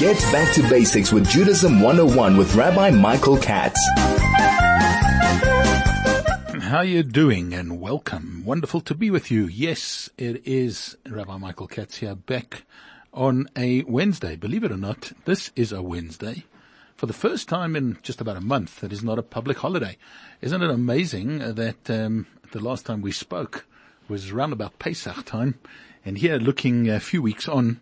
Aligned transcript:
Get 0.00 0.20
back 0.32 0.52
to 0.54 0.68
basics 0.68 1.12
with 1.12 1.28
Judaism 1.28 1.80
101 1.80 2.36
with 2.36 2.56
Rabbi 2.56 2.90
Michael 2.90 3.36
Katz. 3.36 3.78
How 6.60 6.80
you 6.80 7.04
doing 7.04 7.54
and 7.54 7.80
welcome. 7.80 8.42
Wonderful 8.44 8.80
to 8.82 8.94
be 8.96 9.10
with 9.10 9.30
you. 9.30 9.46
Yes, 9.46 10.10
it 10.18 10.42
is 10.46 10.96
Rabbi 11.08 11.36
Michael 11.38 11.68
Katz 11.68 11.98
here 11.98 12.16
back 12.16 12.64
on 13.12 13.48
a 13.56 13.84
Wednesday. 13.84 14.34
Believe 14.34 14.64
it 14.64 14.72
or 14.72 14.76
not, 14.76 15.12
this 15.26 15.52
is 15.54 15.70
a 15.70 15.80
Wednesday. 15.80 16.44
For 16.96 17.06
the 17.06 17.12
first 17.12 17.48
time 17.48 17.76
in 17.76 17.96
just 18.02 18.20
about 18.20 18.36
a 18.36 18.40
month, 18.40 18.82
it 18.82 18.92
is 18.92 19.04
not 19.04 19.20
a 19.20 19.22
public 19.22 19.58
holiday. 19.58 19.96
Isn't 20.40 20.62
it 20.62 20.70
amazing 20.70 21.38
that 21.38 21.88
um, 21.88 22.26
the 22.50 22.60
last 22.60 22.84
time 22.84 23.00
we 23.00 23.12
spoke 23.12 23.64
was 24.08 24.32
around 24.32 24.52
about 24.52 24.80
Pesach 24.80 25.24
time 25.24 25.54
and 26.06 26.18
here, 26.18 26.36
looking 26.36 26.90
a 26.90 27.00
few 27.00 27.22
weeks 27.22 27.48
on, 27.48 27.80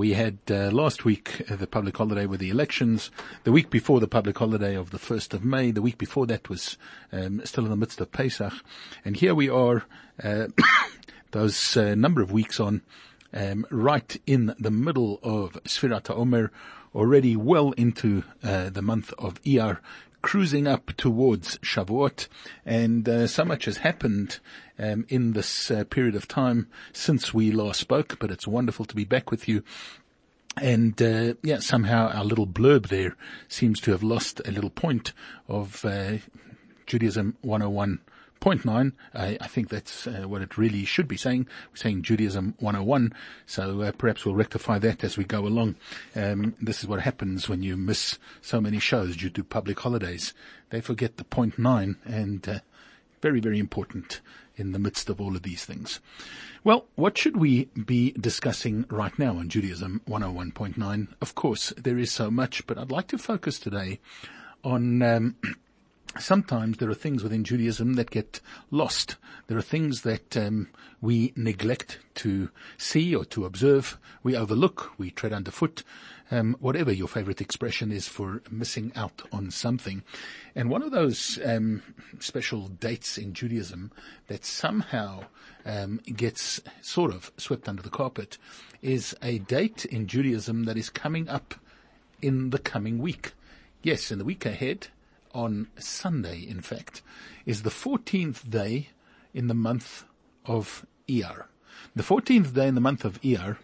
we 0.00 0.14
had 0.14 0.38
uh, 0.50 0.70
last 0.70 1.04
week 1.04 1.42
uh, 1.50 1.56
the 1.56 1.66
public 1.66 1.94
holiday 1.94 2.24
with 2.24 2.40
the 2.40 2.48
elections. 2.48 3.10
The 3.44 3.52
week 3.52 3.68
before 3.68 4.00
the 4.00 4.08
public 4.08 4.38
holiday 4.38 4.74
of 4.74 4.92
the 4.92 4.98
1st 4.98 5.34
of 5.34 5.44
May. 5.44 5.72
The 5.72 5.82
week 5.82 5.98
before 5.98 6.26
that 6.28 6.48
was 6.48 6.78
um, 7.12 7.42
still 7.44 7.64
in 7.64 7.70
the 7.70 7.76
midst 7.76 8.00
of 8.00 8.10
Pesach. 8.10 8.54
And 9.04 9.14
here 9.14 9.34
we 9.34 9.50
are, 9.50 9.84
uh, 10.24 10.46
those 11.32 11.76
uh, 11.76 11.94
number 11.96 12.22
of 12.22 12.32
weeks 12.32 12.58
on, 12.58 12.80
um, 13.34 13.66
right 13.70 14.16
in 14.26 14.54
the 14.58 14.70
middle 14.70 15.20
of 15.22 15.62
Sfirat 15.64 16.08
Omer, 16.08 16.50
already 16.94 17.36
well 17.36 17.72
into 17.72 18.24
uh, 18.42 18.70
the 18.70 18.80
month 18.80 19.12
of 19.18 19.34
Iyar, 19.42 19.80
cruising 20.22 20.66
up 20.66 20.92
towards 20.96 21.58
Shavuot, 21.58 22.28
and 22.64 23.08
uh, 23.08 23.26
so 23.26 23.44
much 23.44 23.64
has 23.64 23.78
happened 23.78 24.38
um, 24.78 25.04
in 25.08 25.32
this 25.32 25.70
uh, 25.70 25.84
period 25.84 26.14
of 26.14 26.28
time 26.28 26.68
since 26.92 27.34
we 27.34 27.50
last 27.50 27.80
spoke. 27.80 28.18
But 28.18 28.30
it's 28.30 28.46
wonderful 28.46 28.84
to 28.86 28.96
be 28.96 29.04
back 29.04 29.30
with 29.30 29.48
you. 29.48 29.62
And 30.56 31.00
uh, 31.00 31.34
yeah, 31.42 31.60
somehow 31.60 32.08
our 32.08 32.24
little 32.24 32.46
blurb 32.46 32.88
there 32.88 33.16
seems 33.48 33.80
to 33.80 33.92
have 33.92 34.02
lost 34.02 34.40
a 34.44 34.50
little 34.50 34.70
point 34.70 35.12
of 35.48 35.84
uh, 35.84 36.18
Judaism 36.86 37.36
101 37.42 38.00
Point 38.40 38.64
nine, 38.64 38.94
I, 39.14 39.36
I 39.38 39.46
think 39.48 39.68
that's 39.68 40.06
uh, 40.06 40.24
what 40.26 40.40
it 40.40 40.56
really 40.56 40.86
should 40.86 41.06
be 41.06 41.18
saying. 41.18 41.46
We're 41.70 41.76
saying 41.76 42.02
Judaism 42.02 42.54
101, 42.58 43.12
so 43.44 43.82
uh, 43.82 43.92
perhaps 43.92 44.24
we'll 44.24 44.34
rectify 44.34 44.78
that 44.78 45.04
as 45.04 45.18
we 45.18 45.24
go 45.24 45.46
along. 45.46 45.76
Um, 46.16 46.54
this 46.58 46.82
is 46.82 46.88
what 46.88 47.00
happens 47.00 47.50
when 47.50 47.62
you 47.62 47.76
miss 47.76 48.18
so 48.40 48.58
many 48.58 48.78
shows 48.78 49.16
due 49.18 49.28
to 49.28 49.44
public 49.44 49.78
holidays. 49.78 50.32
They 50.70 50.80
forget 50.80 51.18
the 51.18 51.24
point 51.24 51.58
nine, 51.58 51.96
and 52.06 52.48
uh, 52.48 52.58
very, 53.20 53.40
very 53.40 53.58
important 53.58 54.22
in 54.56 54.72
the 54.72 54.78
midst 54.78 55.10
of 55.10 55.20
all 55.20 55.36
of 55.36 55.42
these 55.42 55.66
things. 55.66 56.00
Well, 56.64 56.86
what 56.94 57.18
should 57.18 57.36
we 57.36 57.66
be 57.66 58.12
discussing 58.12 58.86
right 58.90 59.18
now 59.18 59.36
on 59.36 59.48
Judaism 59.48 60.00
101.9? 60.08 61.08
Of 61.20 61.34
course, 61.34 61.74
there 61.76 61.98
is 61.98 62.10
so 62.10 62.30
much, 62.30 62.66
but 62.66 62.78
I'd 62.78 62.90
like 62.90 63.08
to 63.08 63.18
focus 63.18 63.58
today 63.58 64.00
on 64.64 65.02
um, 65.02 65.36
sometimes 66.18 66.78
there 66.78 66.90
are 66.90 66.94
things 66.94 67.22
within 67.22 67.44
Judaism 67.44 67.94
that 67.94 68.10
get 68.10 68.40
lost. 68.70 69.16
There 69.46 69.58
are 69.58 69.62
things 69.62 70.02
that 70.02 70.36
um, 70.36 70.68
we 71.00 71.32
neglect 71.36 71.98
to 72.16 72.50
see 72.78 73.14
or 73.14 73.24
to 73.26 73.44
observe. 73.44 73.98
We 74.22 74.36
overlook. 74.36 74.92
We 74.98 75.10
tread 75.10 75.32
underfoot. 75.32 75.82
Um, 76.32 76.56
whatever 76.60 76.92
your 76.92 77.08
favorite 77.08 77.40
expression 77.40 77.90
is 77.90 78.06
for 78.06 78.42
missing 78.50 78.92
out 78.94 79.22
on 79.32 79.50
something. 79.50 80.02
And 80.54 80.70
one 80.70 80.82
of 80.82 80.92
those 80.92 81.38
um, 81.44 81.82
special 82.20 82.68
dates 82.68 83.18
in 83.18 83.34
Judaism 83.34 83.90
that 84.28 84.44
somehow 84.44 85.24
um, 85.66 86.00
gets 86.04 86.60
sort 86.82 87.12
of 87.12 87.32
swept 87.36 87.68
under 87.68 87.82
the 87.82 87.90
carpet 87.90 88.38
is 88.80 89.16
a 89.22 89.38
date 89.40 89.84
in 89.84 90.06
Judaism 90.06 90.64
that 90.64 90.76
is 90.76 90.88
coming 90.88 91.28
up 91.28 91.54
in 92.22 92.50
the 92.50 92.58
coming 92.58 92.98
week. 92.98 93.32
Yes, 93.82 94.10
in 94.10 94.18
the 94.18 94.24
week 94.24 94.46
ahead, 94.46 94.88
on 95.34 95.68
Sunday, 95.78 96.40
in 96.40 96.60
fact, 96.60 97.02
is 97.46 97.62
the 97.62 97.70
14th 97.70 98.48
day 98.48 98.88
in 99.32 99.48
the 99.48 99.54
month 99.54 100.04
of 100.44 100.84
Iyar. 101.08 101.44
The 101.94 102.02
14th 102.02 102.54
day 102.54 102.68
in 102.68 102.74
the 102.74 102.80
month 102.80 103.04
of 103.04 103.20
Iyar 103.22 103.56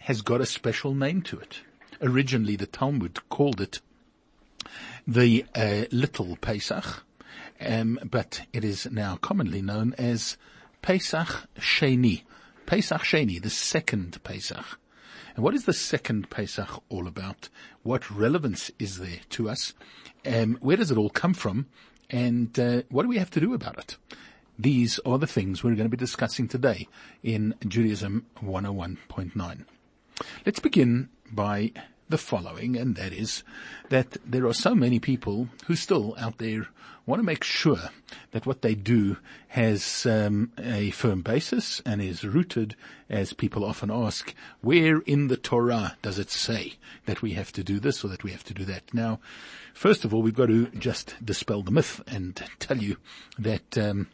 has 0.00 0.22
got 0.22 0.40
a 0.40 0.46
special 0.46 0.94
name 0.94 1.22
to 1.22 1.38
it. 1.38 1.60
Originally, 2.00 2.56
the 2.56 2.66
Talmud 2.66 3.28
called 3.28 3.60
it 3.60 3.80
the 5.06 5.44
uh, 5.54 5.84
Little 5.90 6.36
Pesach, 6.36 7.04
um, 7.60 7.98
but 8.04 8.42
it 8.52 8.64
is 8.64 8.86
now 8.90 9.16
commonly 9.16 9.62
known 9.62 9.94
as 9.98 10.36
Pesach 10.80 11.48
Sheni. 11.58 12.22
Pesach 12.66 13.02
Sheni, 13.02 13.40
the 13.40 13.50
second 13.50 14.22
Pesach. 14.24 14.78
And 15.34 15.44
what 15.44 15.54
is 15.54 15.64
the 15.64 15.72
second 15.72 16.30
Pesach 16.30 16.82
all 16.88 17.06
about? 17.06 17.48
What 17.82 18.10
relevance 18.10 18.70
is 18.78 18.98
there 18.98 19.20
to 19.30 19.48
us? 19.48 19.72
Um, 20.26 20.58
where 20.60 20.76
does 20.76 20.90
it 20.90 20.98
all 20.98 21.10
come 21.10 21.34
from? 21.34 21.66
And 22.10 22.58
uh, 22.58 22.82
what 22.90 23.02
do 23.02 23.08
we 23.08 23.18
have 23.18 23.30
to 23.30 23.40
do 23.40 23.54
about 23.54 23.78
it? 23.78 23.96
These 24.58 24.98
are 25.00 25.18
the 25.18 25.26
things 25.26 25.64
we're 25.64 25.74
going 25.74 25.90
to 25.90 25.96
be 25.96 25.96
discussing 25.96 26.46
today 26.46 26.86
in 27.22 27.54
Judaism 27.66 28.26
101.9. 28.42 29.64
Let's 30.44 30.60
begin 30.60 31.08
by 31.32 31.72
the 32.12 32.18
following, 32.18 32.76
and 32.76 32.94
that 32.96 33.10
is 33.10 33.42
that 33.88 34.18
there 34.22 34.46
are 34.46 34.52
so 34.52 34.74
many 34.74 35.00
people 35.00 35.48
who 35.66 35.74
still 35.74 36.14
out 36.18 36.36
there 36.36 36.68
want 37.06 37.18
to 37.18 37.24
make 37.24 37.42
sure 37.42 37.88
that 38.32 38.44
what 38.44 38.60
they 38.60 38.74
do 38.74 39.16
has 39.48 40.04
um, 40.04 40.52
a 40.58 40.90
firm 40.90 41.22
basis 41.22 41.80
and 41.86 42.02
is 42.02 42.22
rooted, 42.22 42.76
as 43.08 43.32
people 43.32 43.64
often 43.64 43.90
ask, 43.90 44.34
where 44.60 44.98
in 45.06 45.28
the 45.28 45.38
Torah 45.38 45.96
does 46.02 46.18
it 46.18 46.30
say 46.30 46.74
that 47.06 47.22
we 47.22 47.32
have 47.32 47.50
to 47.50 47.64
do 47.64 47.80
this 47.80 48.04
or 48.04 48.08
that 48.08 48.22
we 48.22 48.30
have 48.30 48.44
to 48.44 48.52
do 48.52 48.66
that? 48.66 48.92
Now, 48.92 49.18
first 49.72 50.04
of 50.04 50.12
all, 50.12 50.20
we've 50.20 50.34
got 50.34 50.48
to 50.48 50.66
just 50.66 51.14
dispel 51.24 51.62
the 51.62 51.70
myth 51.70 52.02
and 52.06 52.44
tell 52.58 52.76
you 52.76 52.98
that. 53.38 53.78
Um, 53.78 54.08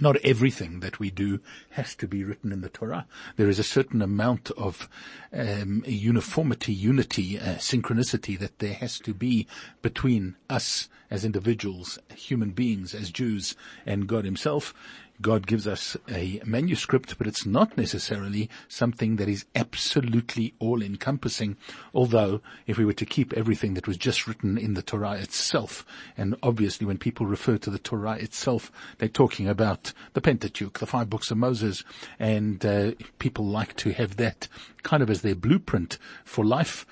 not 0.00 0.16
everything 0.24 0.80
that 0.80 0.98
we 0.98 1.10
do 1.10 1.40
has 1.70 1.94
to 1.96 2.08
be 2.08 2.24
written 2.24 2.52
in 2.52 2.60
the 2.60 2.68
Torah. 2.68 3.06
There 3.36 3.48
is 3.48 3.58
a 3.58 3.64
certain 3.64 4.02
amount 4.02 4.50
of 4.52 4.88
um, 5.32 5.82
uniformity, 5.86 6.72
unity, 6.72 7.38
uh, 7.38 7.56
synchronicity 7.56 8.38
that 8.38 8.58
there 8.58 8.74
has 8.74 8.98
to 9.00 9.14
be 9.14 9.46
between 9.82 10.36
us 10.50 10.88
as 11.10 11.24
individuals, 11.24 11.98
human 12.14 12.50
beings, 12.50 12.94
as 12.94 13.10
Jews, 13.10 13.54
and 13.86 14.06
God 14.06 14.24
Himself. 14.24 14.74
God 15.20 15.46
gives 15.46 15.66
us 15.66 15.96
a 16.08 16.40
manuscript, 16.44 17.18
but 17.18 17.26
it's 17.26 17.46
not 17.46 17.76
necessarily 17.76 18.50
something 18.68 19.16
that 19.16 19.28
is 19.28 19.44
absolutely 19.54 20.54
all 20.58 20.82
encompassing. 20.82 21.56
Although, 21.94 22.40
if 22.66 22.78
we 22.78 22.84
were 22.84 22.92
to 22.94 23.06
keep 23.06 23.32
everything 23.32 23.74
that 23.74 23.86
was 23.86 23.96
just 23.96 24.26
written 24.26 24.58
in 24.58 24.74
the 24.74 24.82
Torah 24.82 25.12
itself, 25.12 25.86
and 26.16 26.36
obviously 26.42 26.86
when 26.86 26.98
people 26.98 27.26
refer 27.26 27.58
to 27.58 27.70
the 27.70 27.78
Torah 27.78 28.16
itself, 28.16 28.72
they're 28.98 29.08
talking 29.08 29.48
about 29.48 29.92
the 30.14 30.20
Pentateuch, 30.20 30.78
the 30.78 30.86
five 30.86 31.08
books 31.08 31.30
of 31.30 31.38
Moses, 31.38 31.84
and 32.18 32.64
uh, 32.66 32.92
people 33.18 33.46
like 33.46 33.76
to 33.76 33.92
have 33.92 34.16
that 34.16 34.48
kind 34.82 35.02
of 35.02 35.10
as 35.10 35.22
their 35.22 35.34
blueprint 35.36 35.98
for 36.24 36.44
life 36.44 36.86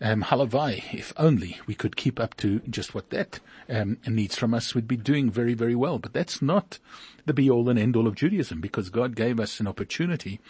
um, 0.00 0.22
halavai, 0.22 0.92
if 0.92 1.12
only 1.16 1.58
we 1.66 1.74
could 1.74 1.96
keep 1.96 2.20
up 2.20 2.36
to 2.38 2.60
just 2.68 2.94
what 2.94 3.10
that 3.10 3.40
um, 3.68 3.98
needs 4.06 4.36
from 4.36 4.54
us, 4.54 4.74
we'd 4.74 4.88
be 4.88 4.96
doing 4.96 5.30
very, 5.30 5.54
very 5.54 5.74
well. 5.74 5.98
But 5.98 6.12
that's 6.12 6.42
not 6.42 6.78
the 7.24 7.32
be 7.32 7.50
all 7.50 7.68
and 7.68 7.78
end 7.78 7.96
all 7.96 8.06
of 8.06 8.14
Judaism 8.14 8.60
because 8.60 8.90
God 8.90 9.16
gave 9.16 9.40
us 9.40 9.58
an 9.58 9.66
opportunity 9.66 10.40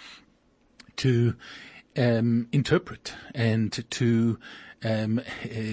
to 0.97 1.35
um, 1.97 2.49
interpret 2.53 3.15
and 3.35 3.73
to 3.91 4.39
um, 4.85 5.21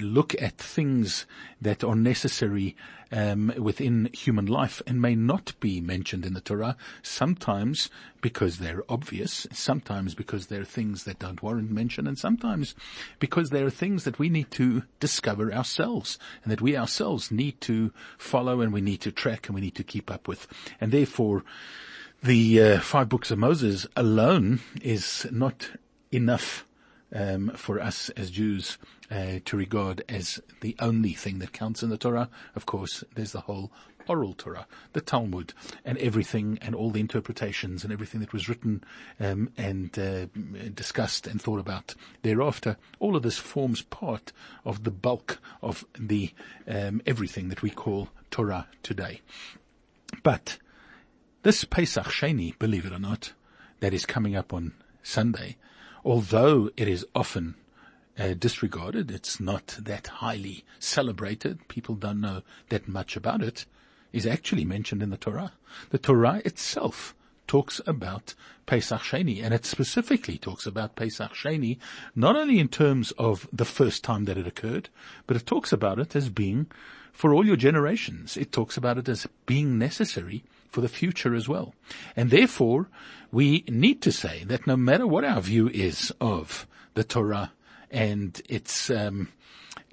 look 0.02 0.40
at 0.42 0.58
things 0.58 1.26
that 1.62 1.84
are 1.84 1.96
necessary 1.96 2.76
um, 3.14 3.54
within 3.58 4.10
human 4.12 4.48
life 4.48 4.82
and 4.88 5.02
may 5.02 5.16
not 5.16 5.54
be 5.60 5.80
mentioned 5.80 6.26
in 6.26 6.34
the 6.34 6.42
Torah. 6.42 6.76
Sometimes 7.04 7.90
because 8.22 8.58
they're 8.58 8.84
obvious, 8.90 9.46
sometimes 9.54 10.16
because 10.16 10.48
they're 10.48 10.66
things 10.66 11.04
that 11.04 11.20
don't 11.20 11.44
warrant 11.44 11.70
mention, 11.70 12.08
and 12.08 12.18
sometimes 12.18 12.74
because 13.20 13.52
there 13.52 13.66
are 13.66 13.70
things 13.70 14.04
that 14.04 14.18
we 14.18 14.30
need 14.30 14.50
to 14.52 14.84
discover 15.00 15.54
ourselves 15.54 16.18
and 16.44 16.52
that 16.52 16.62
we 16.62 16.76
ourselves 16.76 17.32
need 17.32 17.62
to 17.62 17.94
follow 18.18 18.62
and 18.62 18.74
we 18.74 18.82
need 18.82 19.02
to 19.02 19.12
track 19.12 19.48
and 19.48 19.56
we 19.56 19.62
need 19.62 19.76
to 19.76 19.84
keep 19.84 20.10
up 20.10 20.28
with. 20.28 20.48
And 20.82 20.92
therefore, 20.92 21.44
the 22.24 22.62
uh, 22.62 22.80
five 22.80 23.10
books 23.10 23.30
of 23.30 23.38
Moses 23.38 23.86
alone 23.96 24.60
is 24.82 25.28
not 25.32 25.70
enough 26.12 26.66
um, 27.14 27.50
for 27.56 27.80
us 27.80 28.10
as 28.12 28.32
Jews 28.32 28.78
uh, 29.12 29.40
to 29.46 29.58
regard 29.58 30.04
as 30.10 30.42
the 30.62 30.76
only 30.80 31.14
thing 31.14 31.40
that 31.40 31.54
counts 31.54 31.84
in 31.84 31.90
the 31.90 31.98
Torah. 31.98 32.30
Of 32.56 32.66
course, 32.66 33.04
there's 33.16 33.32
the 33.32 33.42
whole 33.42 33.72
oral 34.08 34.34
Torah, 34.34 34.68
the 34.94 35.02
Talmud, 35.02 35.54
and 35.86 35.98
everything, 35.98 36.58
and 36.62 36.76
all 36.76 36.92
the 36.92 37.00
interpretations, 37.00 37.84
and 37.84 37.94
everything 37.94 38.20
that 38.22 38.34
was 38.34 38.50
written 38.50 38.84
um, 39.20 39.50
and 39.58 39.98
uh, 39.98 40.26
discussed 40.74 41.28
and 41.28 41.42
thought 41.42 41.60
about 41.60 41.96
thereafter. 42.22 42.78
All 43.00 43.16
of 43.16 43.24
this 43.24 43.38
forms 43.38 43.82
part 43.82 44.32
of 44.66 44.84
the 44.84 44.92
bulk 44.92 45.40
of 45.62 45.86
the 45.98 46.32
um, 46.68 47.02
everything 47.06 47.50
that 47.50 47.62
we 47.62 47.70
call 47.70 48.10
Torah 48.32 48.68
today. 48.82 49.22
But 50.22 50.58
this 51.44 51.64
Pesach 51.64 52.06
Sheni, 52.06 52.58
believe 52.60 52.86
it 52.86 52.94
or 52.94 53.00
not, 53.00 53.34
that 53.80 53.94
is 53.94 54.06
coming 54.06 54.36
up 54.36 54.54
on 54.54 54.74
Sunday, 55.02 55.58
although 56.04 56.70
it 56.78 56.88
is 56.88 57.06
often 57.16 57.56
uh, 58.18 58.34
disregarded. 58.34 59.12
It's 59.12 59.40
not 59.40 59.78
that 59.80 60.08
highly 60.08 60.64
celebrated. 60.80 61.68
People 61.68 61.96
don't 61.96 62.22
know 62.22 62.44
that 62.70 62.88
much 62.88 63.16
about 63.16 63.42
it. 63.42 63.66
Is 64.12 64.28
actually 64.28 64.66
mentioned 64.66 65.02
in 65.02 65.10
the 65.10 65.18
Torah. 65.18 65.54
The 65.90 65.98
Torah 65.98 66.42
itself 66.46 67.16
talks 67.48 67.82
about 67.88 68.36
Pesach 68.68 69.02
Sheni, 69.02 69.44
and 69.44 69.56
it 69.56 69.66
specifically 69.66 70.38
talks 70.38 70.68
about 70.68 70.96
Pesach 70.96 71.32
Sheni, 71.34 71.80
not 72.16 72.36
only 72.36 72.60
in 72.60 72.68
terms 72.68 73.12
of 73.18 73.48
the 73.52 73.66
first 73.66 74.04
time 74.04 74.26
that 74.26 74.38
it 74.38 74.46
occurred, 74.46 74.90
but 75.26 75.36
it 75.36 75.48
talks 75.48 75.72
about 75.72 75.98
it 75.98 76.16
as 76.16 76.30
being 76.30 76.68
for 77.12 77.34
all 77.34 77.44
your 77.44 77.56
generations. 77.56 78.38
It 78.38 78.52
talks 78.52 78.78
about 78.78 79.00
it 79.00 79.10
as 79.10 79.28
being 79.48 79.80
necessary 79.80 80.44
for 80.74 80.82
the 80.82 80.90
future 80.90 81.36
as 81.36 81.48
well. 81.48 81.76
And 82.16 82.32
therefore, 82.32 82.90
we 83.32 83.64
need 83.70 84.02
to 84.02 84.12
say 84.12 84.44
that 84.46 84.68
no 84.68 84.76
matter 84.76 85.06
what 85.06 85.24
our 85.24 85.40
view 85.40 85.70
is 85.70 86.12
of 86.20 86.68
the 86.96 87.04
Torah 87.04 87.52
and 87.92 88.42
its 88.50 88.90
um, 88.90 89.30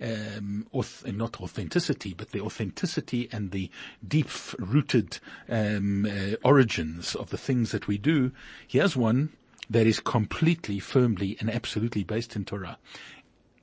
um, 0.00 0.66
auth- 0.72 1.14
not 1.14 1.38
authenticity, 1.38 2.14
but 2.14 2.30
the 2.30 2.40
authenticity 2.40 3.28
and 3.30 3.50
the 3.50 3.70
deep-rooted 4.06 5.18
um, 5.50 6.06
uh, 6.06 6.36
origins 6.42 7.14
of 7.14 7.28
the 7.28 7.38
things 7.38 7.72
that 7.72 7.86
we 7.86 7.98
do. 7.98 8.32
Here's 8.66 8.96
one 8.96 9.36
that 9.68 9.86
is 9.86 10.00
completely, 10.00 10.78
firmly, 10.78 11.36
and 11.40 11.50
absolutely 11.50 12.04
based 12.04 12.34
in 12.36 12.46
Torah 12.46 12.78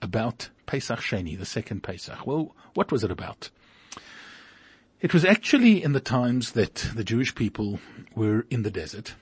about 0.03 0.49
Pesach 0.67 0.99
Sheni, 0.99 1.35
the 1.37 1.45
second 1.45 1.81
Pesach. 1.81 2.27
Well, 2.27 2.55
what 2.75 2.91
was 2.91 3.03
it 3.03 3.09
about? 3.09 3.49
It 4.99 5.13
was 5.13 5.23
actually 5.23 5.83
in 5.83 5.93
the 5.93 5.99
times 5.99 6.53
that 6.53 6.75
the 6.95 7.03
Jewish 7.03 7.35
people 7.35 7.79
were 8.15 8.45
in 8.49 8.63
the 8.63 8.71
desert 8.71 9.13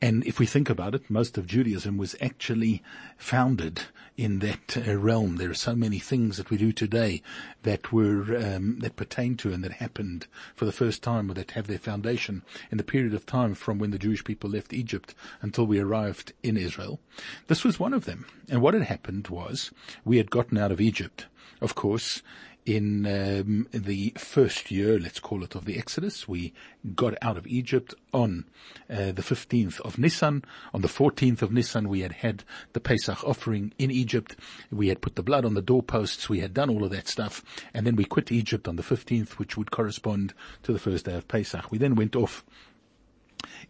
and 0.00 0.24
if 0.24 0.38
we 0.38 0.46
think 0.46 0.70
about 0.70 0.94
it, 0.94 1.10
most 1.10 1.36
of 1.36 1.46
Judaism 1.46 1.96
was 1.96 2.16
actually 2.20 2.82
founded 3.16 3.82
in 4.16 4.38
that 4.40 4.76
uh, 4.76 4.96
realm. 4.96 5.36
There 5.36 5.50
are 5.50 5.54
so 5.54 5.74
many 5.74 5.98
things 5.98 6.36
that 6.36 6.50
we 6.50 6.56
do 6.56 6.72
today 6.72 7.22
that 7.62 7.92
were 7.92 8.36
um, 8.36 8.78
that 8.80 8.96
pertain 8.96 9.36
to 9.38 9.52
and 9.52 9.62
that 9.64 9.72
happened 9.72 10.26
for 10.54 10.64
the 10.64 10.72
first 10.72 11.02
time, 11.02 11.30
or 11.30 11.34
that 11.34 11.52
have 11.52 11.66
their 11.66 11.78
foundation 11.78 12.42
in 12.70 12.78
the 12.78 12.84
period 12.84 13.14
of 13.14 13.26
time 13.26 13.54
from 13.54 13.78
when 13.78 13.90
the 13.90 13.98
Jewish 13.98 14.24
people 14.24 14.50
left 14.50 14.72
Egypt 14.72 15.14
until 15.42 15.66
we 15.66 15.78
arrived 15.78 16.32
in 16.42 16.56
Israel. 16.56 17.00
This 17.46 17.64
was 17.64 17.78
one 17.78 17.94
of 17.94 18.04
them. 18.04 18.26
And 18.48 18.62
what 18.62 18.74
had 18.74 18.84
happened 18.84 19.28
was 19.28 19.70
we 20.04 20.16
had 20.16 20.30
gotten 20.30 20.58
out 20.58 20.72
of 20.72 20.80
Egypt, 20.80 21.26
of 21.60 21.74
course, 21.74 22.22
in 22.68 23.06
um, 23.06 23.66
the 23.72 24.12
first 24.18 24.70
year, 24.70 24.98
let's 24.98 25.20
call 25.20 25.42
it, 25.42 25.54
of 25.54 25.64
the 25.64 25.78
Exodus. 25.78 26.28
We 26.28 26.52
got 26.94 27.14
out 27.22 27.38
of 27.38 27.46
Egypt 27.46 27.94
on 28.12 28.44
uh, 28.90 29.12
the 29.12 29.22
15th 29.22 29.80
of 29.80 29.96
Nisan. 29.96 30.44
On 30.74 30.82
the 30.82 30.88
14th 30.88 31.40
of 31.40 31.50
Nisan, 31.50 31.88
we 31.88 32.00
had 32.00 32.12
had 32.12 32.44
the 32.74 32.80
Pesach 32.80 33.24
offering 33.24 33.72
in 33.78 33.90
Egypt. 33.90 34.36
We 34.70 34.88
had 34.88 35.00
put 35.00 35.16
the 35.16 35.22
blood 35.22 35.46
on 35.46 35.54
the 35.54 35.62
doorposts. 35.62 36.28
We 36.28 36.40
had 36.40 36.52
done 36.52 36.68
all 36.68 36.84
of 36.84 36.90
that 36.90 37.08
stuff. 37.08 37.42
And 37.72 37.86
then 37.86 37.96
we 37.96 38.04
quit 38.04 38.30
Egypt 38.30 38.68
on 38.68 38.76
the 38.76 38.82
15th, 38.82 39.38
which 39.38 39.56
would 39.56 39.70
correspond 39.70 40.34
to 40.64 40.72
the 40.74 40.78
first 40.78 41.06
day 41.06 41.14
of 41.14 41.26
Pesach. 41.26 41.70
We 41.70 41.78
then 41.78 41.94
went 41.94 42.14
off 42.14 42.44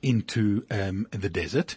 into 0.02 0.66
um, 0.72 1.06
the 1.12 1.28
desert. 1.28 1.76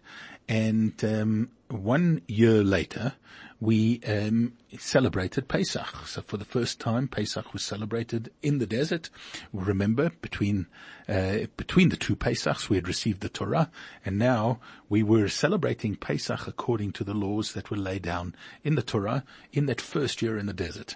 And 0.50 1.02
um, 1.06 1.52
one 1.70 2.24
year 2.28 2.64
later, 2.64 3.14
we 3.62 4.02
um, 4.08 4.54
celebrated 4.80 5.48
Pesach. 5.48 6.08
So 6.08 6.24
for 6.24 6.38
the 6.38 6.46
first 6.46 6.80
time, 6.80 7.08
Pesach 7.08 7.54
was 7.54 7.64
celebrated 7.64 8.32
in 8.42 8.58
the 8.58 8.66
desert. 8.66 9.12
Remember, 9.54 10.12
between 10.22 10.66
uh, 11.08 11.46
between 11.58 11.90
the 11.90 11.96
two 11.96 12.16
Pesachs, 12.16 12.70
we 12.70 12.78
had 12.78 12.88
received 12.88 13.22
the 13.22 13.30
Torah, 13.30 13.70
and 14.04 14.18
now 14.18 14.60
we 14.90 15.04
were 15.04 15.28
celebrating 15.28 15.96
Pesach 15.96 16.48
according 16.48 16.92
to 16.94 17.04
the 17.04 17.14
laws 17.14 17.54
that 17.54 17.70
were 17.70 17.78
laid 17.78 18.02
down 18.02 18.36
in 18.64 18.74
the 18.74 18.82
Torah 18.82 19.24
in 19.54 19.68
that 19.68 19.80
first 19.80 20.24
year 20.24 20.40
in 20.40 20.48
the 20.48 20.54
desert. 20.54 20.96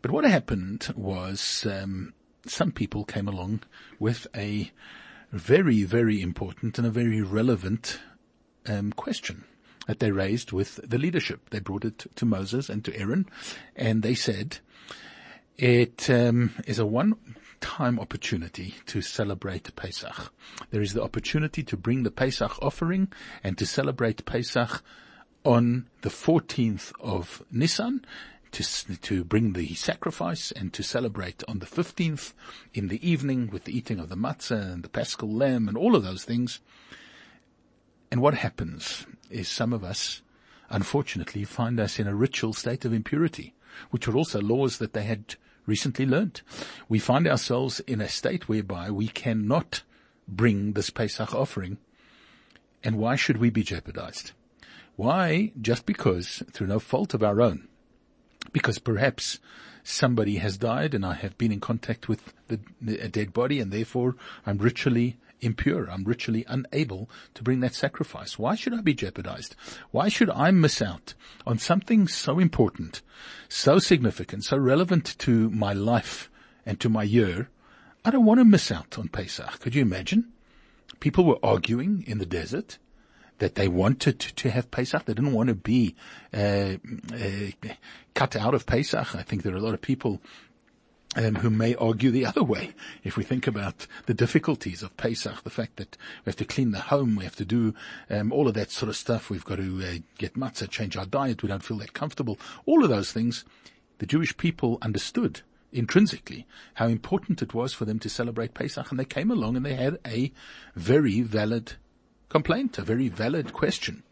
But 0.00 0.12
what 0.12 0.24
happened 0.24 0.94
was 0.96 1.66
um, 1.68 2.14
some 2.46 2.70
people 2.70 3.04
came 3.04 3.26
along 3.26 3.62
with 3.98 4.28
a 4.34 4.70
very, 5.32 5.82
very 5.82 6.22
important 6.22 6.78
and 6.78 6.86
a 6.86 6.90
very 6.90 7.20
relevant 7.20 7.98
um, 8.66 8.92
question 8.92 9.44
that 9.86 9.98
they 9.98 10.10
raised 10.10 10.52
with 10.52 10.76
the 10.88 10.98
leadership. 10.98 11.50
They 11.50 11.58
brought 11.58 11.84
it 11.84 12.06
to 12.16 12.24
Moses 12.24 12.68
and 12.68 12.84
to 12.84 12.96
Aaron, 12.96 13.26
and 13.76 14.02
they 14.02 14.14
said, 14.14 14.58
it 15.60 16.08
um, 16.08 16.54
is 16.66 16.78
a 16.78 16.86
one-time 16.86 18.00
opportunity 18.00 18.76
to 18.86 19.02
celebrate 19.02 19.74
Pesach. 19.76 20.32
There 20.70 20.80
is 20.80 20.94
the 20.94 21.02
opportunity 21.02 21.62
to 21.64 21.76
bring 21.76 22.02
the 22.02 22.10
Pesach 22.10 22.58
offering 22.62 23.12
and 23.44 23.58
to 23.58 23.66
celebrate 23.66 24.24
Pesach 24.24 24.82
on 25.44 25.86
the 26.00 26.08
14th 26.08 26.92
of 27.00 27.42
Nisan, 27.50 28.04
to, 28.52 28.96
to 29.02 29.22
bring 29.22 29.52
the 29.52 29.74
sacrifice 29.74 30.50
and 30.50 30.72
to 30.72 30.82
celebrate 30.82 31.44
on 31.46 31.58
the 31.58 31.66
15th 31.66 32.32
in 32.74 32.88
the 32.88 33.06
evening 33.08 33.50
with 33.52 33.64
the 33.64 33.76
eating 33.76 34.00
of 34.00 34.08
the 34.08 34.16
matzah 34.16 34.72
and 34.72 34.82
the 34.82 34.88
paschal 34.88 35.30
lamb 35.30 35.68
and 35.68 35.76
all 35.76 35.94
of 35.94 36.02
those 36.02 36.24
things. 36.24 36.60
And 38.10 38.20
what 38.20 38.34
happens 38.34 39.06
is 39.30 39.48
some 39.48 39.72
of 39.72 39.84
us, 39.84 40.22
unfortunately, 40.68 41.44
find 41.44 41.80
us 41.80 41.98
in 41.98 42.06
a 42.06 42.14
ritual 42.14 42.52
state 42.52 42.84
of 42.84 42.92
impurity, 42.92 43.54
which 43.90 44.08
are 44.08 44.16
also 44.16 44.40
laws 44.40 44.78
that 44.78 44.92
they 44.92 45.04
had 45.04 45.36
recently 45.66 46.06
learnt. 46.06 46.42
We 46.88 46.98
find 46.98 47.26
ourselves 47.26 47.80
in 47.80 48.00
a 48.00 48.08
state 48.08 48.48
whereby 48.48 48.90
we 48.90 49.08
cannot 49.08 49.82
bring 50.26 50.72
this 50.72 50.90
Pesach 50.90 51.34
offering. 51.34 51.78
And 52.82 52.96
why 52.96 53.16
should 53.16 53.36
we 53.36 53.50
be 53.50 53.62
jeopardized? 53.62 54.32
Why? 54.96 55.52
Just 55.60 55.86
because, 55.86 56.42
through 56.50 56.68
no 56.68 56.78
fault 56.78 57.14
of 57.14 57.22
our 57.22 57.40
own, 57.40 57.68
because 58.52 58.78
perhaps 58.78 59.38
somebody 59.82 60.36
has 60.36 60.58
died 60.58 60.94
and 60.94 61.04
I 61.04 61.14
have 61.14 61.38
been 61.38 61.52
in 61.52 61.60
contact 61.60 62.08
with 62.08 62.34
the, 62.48 62.60
a 62.98 63.08
dead 63.08 63.32
body 63.32 63.60
and 63.60 63.72
therefore 63.72 64.16
I'm 64.46 64.58
ritually 64.58 65.18
impure. 65.40 65.90
I'm 65.90 66.04
ritually 66.04 66.44
unable 66.48 67.08
to 67.34 67.42
bring 67.42 67.60
that 67.60 67.74
sacrifice. 67.74 68.38
Why 68.38 68.54
should 68.54 68.74
I 68.74 68.80
be 68.80 68.94
jeopardized? 68.94 69.56
Why 69.90 70.08
should 70.08 70.30
I 70.30 70.50
miss 70.50 70.80
out 70.82 71.14
on 71.46 71.58
something 71.58 72.08
so 72.08 72.38
important, 72.38 73.02
so 73.48 73.78
significant, 73.78 74.44
so 74.44 74.56
relevant 74.56 75.16
to 75.18 75.50
my 75.50 75.72
life 75.72 76.30
and 76.64 76.78
to 76.80 76.88
my 76.88 77.02
year? 77.02 77.48
I 78.04 78.10
don't 78.10 78.24
want 78.24 78.40
to 78.40 78.44
miss 78.44 78.70
out 78.70 78.98
on 78.98 79.08
Pesach. 79.08 79.60
Could 79.60 79.74
you 79.74 79.82
imagine? 79.82 80.32
People 81.00 81.24
were 81.24 81.38
arguing 81.42 82.04
in 82.06 82.18
the 82.18 82.26
desert 82.26 82.78
that 83.38 83.54
they 83.54 83.68
wanted 83.68 84.18
to 84.20 84.50
have 84.50 84.70
Pesach. 84.70 85.04
They 85.04 85.14
didn't 85.14 85.32
want 85.32 85.48
to 85.48 85.54
be 85.54 85.96
uh, 86.32 86.76
uh, 87.12 87.70
cut 88.14 88.36
out 88.36 88.54
of 88.54 88.66
Pesach. 88.66 89.14
I 89.14 89.22
think 89.22 89.42
there 89.42 89.54
are 89.54 89.58
a 89.58 89.62
lot 89.62 89.74
of 89.74 89.82
people 89.82 90.20
um, 91.16 91.36
who 91.36 91.50
may 91.50 91.74
argue 91.74 92.10
the 92.10 92.26
other 92.30 92.42
way. 92.42 92.72
If 93.04 93.16
we 93.16 93.24
think 93.24 93.46
about 93.46 93.86
the 94.06 94.14
difficulties 94.14 94.82
of 94.82 94.96
Pesach, 94.96 95.42
the 95.42 95.50
fact 95.50 95.76
that 95.76 95.96
we 96.24 96.30
have 96.30 96.36
to 96.36 96.44
clean 96.44 96.70
the 96.70 96.80
home, 96.80 97.16
we 97.16 97.24
have 97.24 97.36
to 97.36 97.44
do 97.44 97.74
um, 98.08 98.32
all 98.32 98.48
of 98.48 98.54
that 98.54 98.70
sort 98.70 98.88
of 98.88 98.96
stuff, 98.96 99.30
we've 99.30 99.44
got 99.44 99.56
to 99.56 99.82
uh, 99.84 99.98
get 100.18 100.34
matzah, 100.34 100.68
change 100.68 100.96
our 100.96 101.06
diet, 101.06 101.42
we 101.42 101.48
don't 101.48 101.64
feel 101.64 101.78
that 101.78 101.92
comfortable. 101.92 102.38
All 102.66 102.84
of 102.84 102.90
those 102.90 103.12
things, 103.12 103.44
the 103.98 104.06
Jewish 104.06 104.36
people 104.36 104.78
understood 104.82 105.42
intrinsically 105.72 106.46
how 106.74 106.86
important 106.88 107.42
it 107.42 107.54
was 107.54 107.72
for 107.72 107.84
them 107.84 107.98
to 108.00 108.08
celebrate 108.08 108.54
Pesach, 108.54 108.90
and 108.90 108.98
they 108.98 109.04
came 109.04 109.30
along 109.30 109.56
and 109.56 109.64
they 109.64 109.74
had 109.74 109.98
a 110.06 110.32
very 110.74 111.20
valid 111.20 111.74
complaint, 112.28 112.78
a 112.78 112.82
very 112.82 113.08
valid 113.08 113.52
question. 113.52 114.02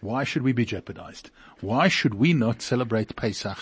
Why 0.00 0.24
should 0.24 0.42
we 0.42 0.52
be 0.52 0.64
jeopardized? 0.64 1.30
Why 1.60 1.88
should 1.88 2.14
we 2.14 2.32
not 2.32 2.62
celebrate 2.62 3.16
Pesach? 3.16 3.58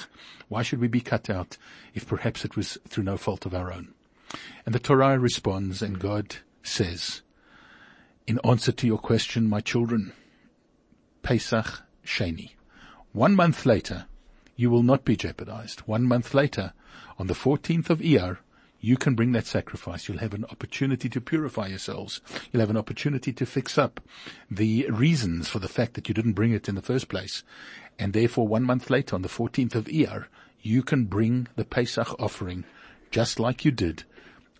Why 0.48 0.62
should 0.62 0.80
we 0.80 0.88
be 0.88 1.00
cut 1.00 1.30
out 1.30 1.56
if 1.94 2.06
perhaps 2.06 2.44
it 2.44 2.56
was 2.56 2.78
through 2.88 3.04
no 3.04 3.16
fault 3.16 3.46
of 3.46 3.54
our 3.54 3.72
own? 3.72 3.94
And 4.64 4.74
the 4.74 4.78
Torah 4.78 5.18
responds 5.18 5.82
and 5.82 5.98
God 5.98 6.36
says, 6.62 7.22
in 8.26 8.40
answer 8.44 8.72
to 8.72 8.86
your 8.86 8.98
question, 8.98 9.48
my 9.48 9.60
children, 9.60 10.12
Pesach 11.22 11.82
Sheni. 12.04 12.50
One 13.12 13.36
month 13.36 13.64
later, 13.64 14.06
you 14.56 14.68
will 14.68 14.82
not 14.82 15.04
be 15.04 15.16
jeopardized. 15.16 15.80
One 15.80 16.04
month 16.04 16.34
later, 16.34 16.72
on 17.18 17.28
the 17.28 17.34
14th 17.34 17.88
of 17.88 18.00
Iyar, 18.00 18.38
you 18.80 18.96
can 18.96 19.14
bring 19.14 19.32
that 19.32 19.46
sacrifice. 19.46 20.08
You'll 20.08 20.18
have 20.18 20.34
an 20.34 20.44
opportunity 20.50 21.08
to 21.08 21.20
purify 21.20 21.68
yourselves. 21.68 22.20
You'll 22.52 22.60
have 22.60 22.70
an 22.70 22.76
opportunity 22.76 23.32
to 23.32 23.46
fix 23.46 23.78
up 23.78 24.00
the 24.50 24.86
reasons 24.90 25.48
for 25.48 25.58
the 25.58 25.68
fact 25.68 25.94
that 25.94 26.08
you 26.08 26.14
didn't 26.14 26.34
bring 26.34 26.52
it 26.52 26.68
in 26.68 26.74
the 26.74 26.82
first 26.82 27.08
place. 27.08 27.42
And 27.98 28.12
therefore 28.12 28.46
one 28.46 28.64
month 28.64 28.90
later 28.90 29.14
on 29.14 29.22
the 29.22 29.28
14th 29.28 29.74
of 29.74 29.86
Iyar, 29.86 30.26
you 30.60 30.82
can 30.82 31.04
bring 31.04 31.48
the 31.56 31.64
Pesach 31.64 32.14
offering 32.20 32.64
just 33.10 33.38
like 33.40 33.64
you 33.64 33.70
did 33.70 34.04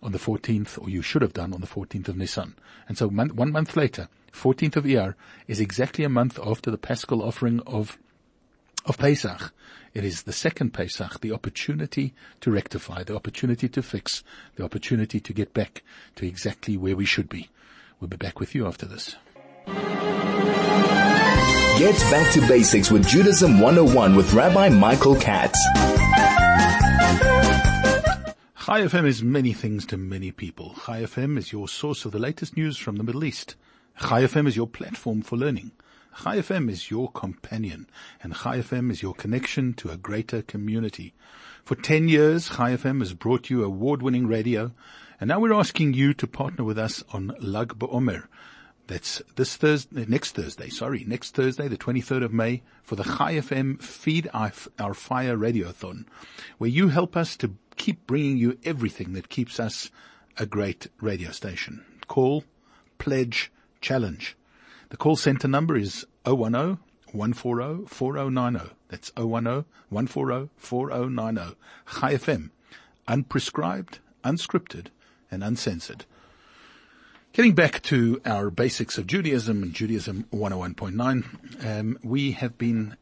on 0.01 0.11
the 0.11 0.19
14th, 0.19 0.81
or 0.81 0.89
you 0.89 1.01
should 1.01 1.21
have 1.21 1.33
done 1.33 1.53
on 1.53 1.61
the 1.61 1.67
14th 1.67 2.07
of 2.07 2.17
Nisan. 2.17 2.55
And 2.87 2.97
so 2.97 3.07
one 3.09 3.51
month 3.51 3.75
later, 3.75 4.09
14th 4.31 4.75
of 4.75 4.85
Iyar, 4.85 5.15
is 5.47 5.59
exactly 5.59 6.05
a 6.05 6.09
month 6.09 6.39
after 6.43 6.71
the 6.71 6.77
Paschal 6.77 7.23
offering 7.23 7.61
of 7.61 7.97
of 8.87 8.97
Pesach. 8.97 9.53
It 9.93 10.03
is 10.03 10.23
the 10.23 10.33
second 10.33 10.71
Pesach, 10.71 11.19
the 11.19 11.31
opportunity 11.31 12.13
to 12.41 12.51
rectify, 12.51 13.03
the 13.03 13.15
opportunity 13.15 13.67
to 13.69 13.83
fix, 13.83 14.23
the 14.55 14.63
opportunity 14.63 15.19
to 15.19 15.33
get 15.33 15.53
back 15.53 15.83
to 16.15 16.25
exactly 16.25 16.77
where 16.77 16.95
we 16.95 17.05
should 17.05 17.29
be. 17.29 17.49
We'll 17.99 18.07
be 18.07 18.17
back 18.17 18.39
with 18.39 18.55
you 18.55 18.65
after 18.65 18.85
this. 18.85 19.15
Get 21.77 21.99
back 22.09 22.33
to 22.33 22.47
basics 22.47 22.89
with 22.89 23.07
Judaism 23.07 23.59
101 23.59 24.15
with 24.15 24.33
Rabbi 24.33 24.69
Michael 24.69 25.15
Katz. 25.15 25.59
Chai 28.65 28.81
FM 28.81 29.05
is 29.05 29.23
many 29.23 29.53
things 29.53 29.85
to 29.87 29.97
many 29.97 30.31
people. 30.31 30.75
Chai 30.85 31.01
FM 31.03 31.37
is 31.37 31.51
your 31.51 31.67
source 31.67 32.05
of 32.05 32.11
the 32.11 32.19
latest 32.19 32.57
news 32.57 32.77
from 32.77 32.95
the 32.97 33.03
Middle 33.03 33.23
East. 33.23 33.55
Chai 33.99 34.23
FM 34.23 34.47
is 34.47 34.55
your 34.55 34.67
platform 34.67 35.21
for 35.21 35.37
learning. 35.37 35.71
Chai 36.23 36.37
FM 36.37 36.67
is 36.67 36.89
your 36.89 37.11
companion 37.11 37.87
and 38.23 38.33
Chai 38.33 38.57
FM 38.57 38.89
is 38.89 39.03
your 39.03 39.13
connection 39.13 39.75
to 39.75 39.91
a 39.91 39.97
greater 39.97 40.41
community. 40.41 41.13
For 41.63 41.75
10 41.75 42.07
years, 42.07 42.49
Chai 42.49 42.75
FM 42.75 42.99
has 43.01 43.13
brought 43.13 43.51
you 43.51 43.63
award-winning 43.63 44.25
radio 44.25 44.71
and 45.21 45.27
now 45.27 45.39
we're 45.39 45.53
asking 45.53 45.93
you 45.93 46.15
to 46.15 46.25
partner 46.25 46.63
with 46.63 46.79
us 46.79 47.03
on 47.13 47.35
Lag 47.39 47.77
BaOmer, 47.77 48.27
that's 48.87 49.21
this 49.35 49.57
Thursday, 49.57 50.05
next 50.07 50.33
Thursday, 50.33 50.69
sorry, 50.69 51.03
next 51.05 51.35
Thursday, 51.35 51.67
the 51.67 51.77
23rd 51.77 52.23
of 52.23 52.33
May 52.33 52.63
for 52.81 52.95
the 52.95 53.03
Chai 53.03 53.35
FM 53.35 53.79
Feed 53.79 54.27
Our 54.33 54.49
Fire 54.95 55.37
Radiothon, 55.37 56.05
where 56.57 56.69
you 56.69 56.87
help 56.87 57.15
us 57.15 57.37
to 57.37 57.53
keep 57.75 58.07
bringing 58.07 58.37
you 58.37 58.57
everything 58.63 59.13
that 59.13 59.29
keeps 59.29 59.59
us 59.59 59.91
a 60.37 60.47
great 60.47 60.87
radio 60.99 61.29
station. 61.29 61.85
Call, 62.07 62.43
pledge, 62.97 63.51
challenge. 63.81 64.35
The 64.89 64.97
call 64.97 65.17
center 65.17 65.47
number 65.47 65.75
is 65.75 66.05
010 66.25 66.77
140 67.11 67.87
4090. 67.87 68.73
That's 68.87 69.11
010 69.11 69.65
140 69.89 70.49
4090. 70.55 71.55
Chai 71.91 72.13
FM. 72.15 72.51
Unprescribed, 73.07 73.99
unscripted, 74.23 74.87
and 75.29 75.43
uncensored. 75.43 76.05
Getting 77.33 77.53
back 77.53 77.81
to 77.83 78.21
our 78.25 78.49
basics 78.49 78.97
of 78.97 79.07
Judaism 79.07 79.61
and 79.61 79.73
Judaism 79.73 80.25
101.9, 80.33 81.79
um, 81.79 81.99
we 82.01 82.31
have 82.31 82.57
been 82.57 82.95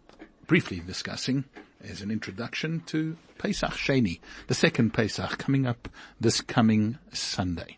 briefly 0.48 0.82
discussing 0.86 1.46
as 1.82 2.02
an 2.02 2.12
introduction 2.12 2.82
to 2.88 3.16
Pesach 3.38 3.72
Sheni, 3.72 4.20
the 4.48 4.54
second 4.54 4.94
Pesach 4.94 5.38
coming 5.38 5.66
up 5.66 5.88
this 6.20 6.42
coming 6.42 6.98
Sunday. 7.14 7.78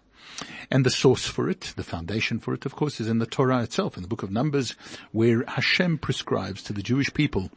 And 0.69 0.85
the 0.85 0.89
source 0.89 1.25
for 1.25 1.49
it, 1.49 1.73
the 1.75 1.83
foundation 1.83 2.39
for 2.39 2.53
it, 2.53 2.65
of 2.65 2.75
course, 2.75 2.99
is 2.99 3.07
in 3.07 3.19
the 3.19 3.25
Torah 3.25 3.63
itself, 3.63 3.95
in 3.95 4.03
the 4.03 4.09
book 4.09 4.23
of 4.23 4.31
Numbers, 4.31 4.75
where 5.11 5.43
Hashem 5.47 5.99
prescribes 5.99 6.61
to 6.63 6.73
the 6.73 6.83
Jewish 6.83 7.13
people 7.13 7.51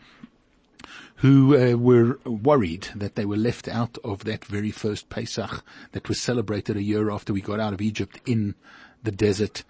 who 1.16 1.54
uh, 1.54 1.76
were 1.76 2.18
worried 2.24 2.88
that 2.94 3.14
they 3.14 3.26
were 3.26 3.36
left 3.36 3.68
out 3.68 3.98
of 4.02 4.24
that 4.24 4.44
very 4.44 4.70
first 4.70 5.10
Pesach 5.10 5.62
that 5.92 6.08
was 6.08 6.20
celebrated 6.20 6.76
a 6.76 6.82
year 6.82 7.10
after 7.10 7.32
we 7.32 7.42
got 7.42 7.60
out 7.60 7.74
of 7.74 7.82
Egypt 7.82 8.18
in 8.24 8.54
the 9.02 9.10
desert, 9.10 9.62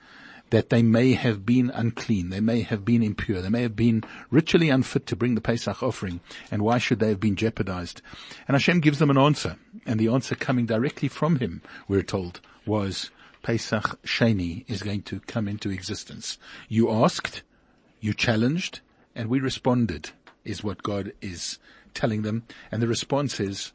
that 0.51 0.71
they 0.71 0.83
may 0.83 1.13
have 1.13 1.47
been 1.47 1.71
unclean, 1.71 2.31
they 2.31 2.41
may 2.41 2.61
have 2.61 2.85
been 2.85 3.03
impure, 3.03 3.41
they 3.41 3.49
may 3.49 3.63
have 3.63 3.77
been 3.77 4.05
ritually 4.31 4.69
unfit 4.69 5.07
to 5.07 5.17
bring 5.17 5.35
the 5.35 5.41
Pesach 5.41 5.83
offering, 5.83 6.21
and 6.51 6.63
why 6.63 6.79
should 6.79 6.99
they 6.99 7.09
have 7.09 7.21
been 7.21 7.37
jeopardized? 7.37 8.03
And 8.47 8.55
Hashem 8.55 8.81
gives 8.81 8.99
them 8.99 9.11
an 9.11 9.19
answer, 9.19 9.57
and 9.87 9.99
the 9.99 10.09
answer 10.09 10.35
coming 10.35 10.67
directly 10.67 11.09
from 11.09 11.37
Him, 11.37 11.63
we're 11.89 12.03
told, 12.03 12.41
was 12.71 13.11
Pesach 13.43 14.01
Sheni 14.05 14.65
is 14.69 14.85
going 14.85 15.03
to 15.03 15.19
come 15.21 15.49
into 15.49 15.71
existence. 15.71 16.39
You 16.69 16.89
asked, 16.89 17.43
you 18.01 18.15
challenged, 18.15 18.79
and 19.13 19.29
we 19.29 19.41
responded, 19.41 20.11
is 20.45 20.63
what 20.63 20.85
God 20.85 21.13
is 21.21 21.59
telling 21.95 22.23
them, 22.23 22.45
and 22.71 22.81
the 22.81 22.87
response 22.87 23.41
is 23.41 23.73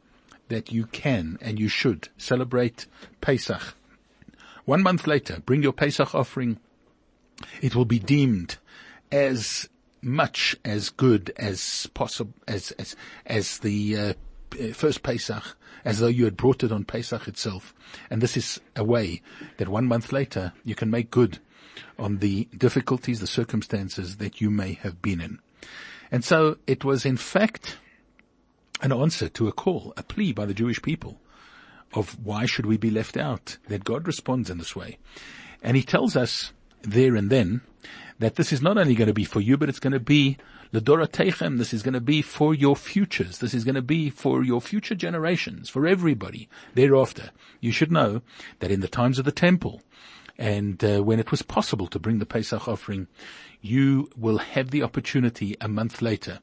that 0.48 0.72
you 0.72 0.86
can 0.86 1.36
and 1.42 1.60
you 1.60 1.68
should 1.68 2.08
celebrate 2.16 2.86
Pesach 3.20 3.74
one 4.64 4.82
month 4.82 5.06
later, 5.06 5.40
bring 5.44 5.62
your 5.62 5.74
Pesach 5.74 6.14
offering. 6.14 6.58
It 7.60 7.76
will 7.76 7.84
be 7.84 7.98
deemed 7.98 8.56
as 9.12 9.68
much 10.00 10.56
as 10.64 10.88
good 10.90 11.32
as 11.36 11.86
possible, 11.92 12.32
as, 12.48 12.70
as, 12.72 12.96
as 13.26 13.58
the, 13.58 13.96
uh, 13.96 14.12
Uh, 14.58 14.72
first 14.72 15.02
Pesach, 15.02 15.56
as 15.84 15.98
though 15.98 16.06
you 16.06 16.24
had 16.24 16.36
brought 16.36 16.64
it 16.64 16.72
on 16.72 16.84
Pesach 16.84 17.28
itself. 17.28 17.74
And 18.10 18.20
this 18.20 18.36
is 18.36 18.60
a 18.74 18.84
way 18.84 19.22
that 19.58 19.68
one 19.68 19.86
month 19.86 20.12
later 20.12 20.52
you 20.64 20.74
can 20.74 20.90
make 20.90 21.10
good 21.10 21.38
on 21.98 22.18
the 22.18 22.48
difficulties, 22.56 23.20
the 23.20 23.26
circumstances 23.26 24.16
that 24.16 24.40
you 24.40 24.50
may 24.50 24.74
have 24.74 25.00
been 25.02 25.20
in. 25.20 25.38
And 26.10 26.24
so 26.24 26.58
it 26.66 26.84
was 26.84 27.04
in 27.04 27.16
fact 27.16 27.78
an 28.80 28.92
answer 28.92 29.28
to 29.30 29.48
a 29.48 29.52
call, 29.52 29.92
a 29.96 30.02
plea 30.02 30.32
by 30.32 30.46
the 30.46 30.54
Jewish 30.54 30.82
people 30.82 31.20
of 31.94 32.18
why 32.24 32.46
should 32.46 32.66
we 32.66 32.76
be 32.76 32.90
left 32.90 33.16
out, 33.16 33.56
that 33.68 33.84
God 33.84 34.06
responds 34.06 34.50
in 34.50 34.58
this 34.58 34.76
way. 34.76 34.98
And 35.62 35.76
he 35.76 35.82
tells 35.82 36.16
us 36.16 36.52
there 36.82 37.16
and 37.16 37.30
then 37.30 37.62
that 38.18 38.36
this 38.36 38.52
is 38.52 38.62
not 38.62 38.76
only 38.76 38.94
going 38.94 39.08
to 39.08 39.14
be 39.14 39.24
for 39.24 39.40
you, 39.40 39.56
but 39.56 39.68
it's 39.68 39.80
going 39.80 39.92
to 39.92 40.00
be 40.00 40.36
Teichem. 40.72 41.58
This 41.58 41.72
is 41.72 41.82
going 41.82 41.94
to 41.94 42.00
be 42.00 42.22
for 42.22 42.54
your 42.54 42.76
futures. 42.76 43.38
This 43.38 43.54
is 43.54 43.64
going 43.64 43.74
to 43.74 43.82
be 43.82 44.10
for 44.10 44.44
your 44.44 44.60
future 44.60 44.94
generations, 44.94 45.68
for 45.68 45.86
everybody 45.86 46.48
thereafter. 46.74 47.30
You 47.60 47.72
should 47.72 47.92
know 47.92 48.22
that 48.60 48.70
in 48.70 48.80
the 48.80 48.88
times 48.88 49.18
of 49.18 49.24
the 49.24 49.32
temple, 49.32 49.82
and 50.38 50.82
uh, 50.84 51.02
when 51.02 51.18
it 51.18 51.30
was 51.30 51.42
possible 51.42 51.86
to 51.88 51.98
bring 51.98 52.18
the 52.18 52.26
Pesach 52.26 52.68
offering, 52.68 53.08
you 53.60 54.10
will 54.16 54.38
have 54.38 54.70
the 54.70 54.82
opportunity 54.82 55.56
a 55.60 55.68
month 55.68 56.02
later. 56.02 56.40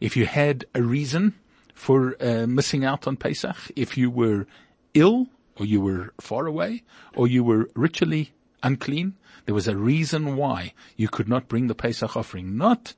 If 0.00 0.16
you 0.16 0.26
had 0.26 0.64
a 0.74 0.82
reason 0.82 1.34
for 1.74 2.16
uh, 2.22 2.46
missing 2.46 2.84
out 2.84 3.06
on 3.06 3.16
Pesach, 3.16 3.56
if 3.76 3.98
you 3.98 4.10
were 4.10 4.46
ill, 4.94 5.28
or 5.56 5.66
you 5.66 5.80
were 5.80 6.12
far 6.20 6.46
away, 6.46 6.82
or 7.14 7.28
you 7.28 7.44
were 7.44 7.68
ritually 7.74 8.32
unclean. 8.62 9.14
There 9.46 9.54
was 9.54 9.68
a 9.68 9.76
reason 9.76 10.36
why 10.36 10.72
you 10.96 11.08
could 11.08 11.28
not 11.28 11.48
bring 11.48 11.66
the 11.66 11.74
Pesach 11.74 12.16
offering. 12.16 12.56
Not 12.56 12.94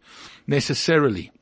necessarily 0.46 1.32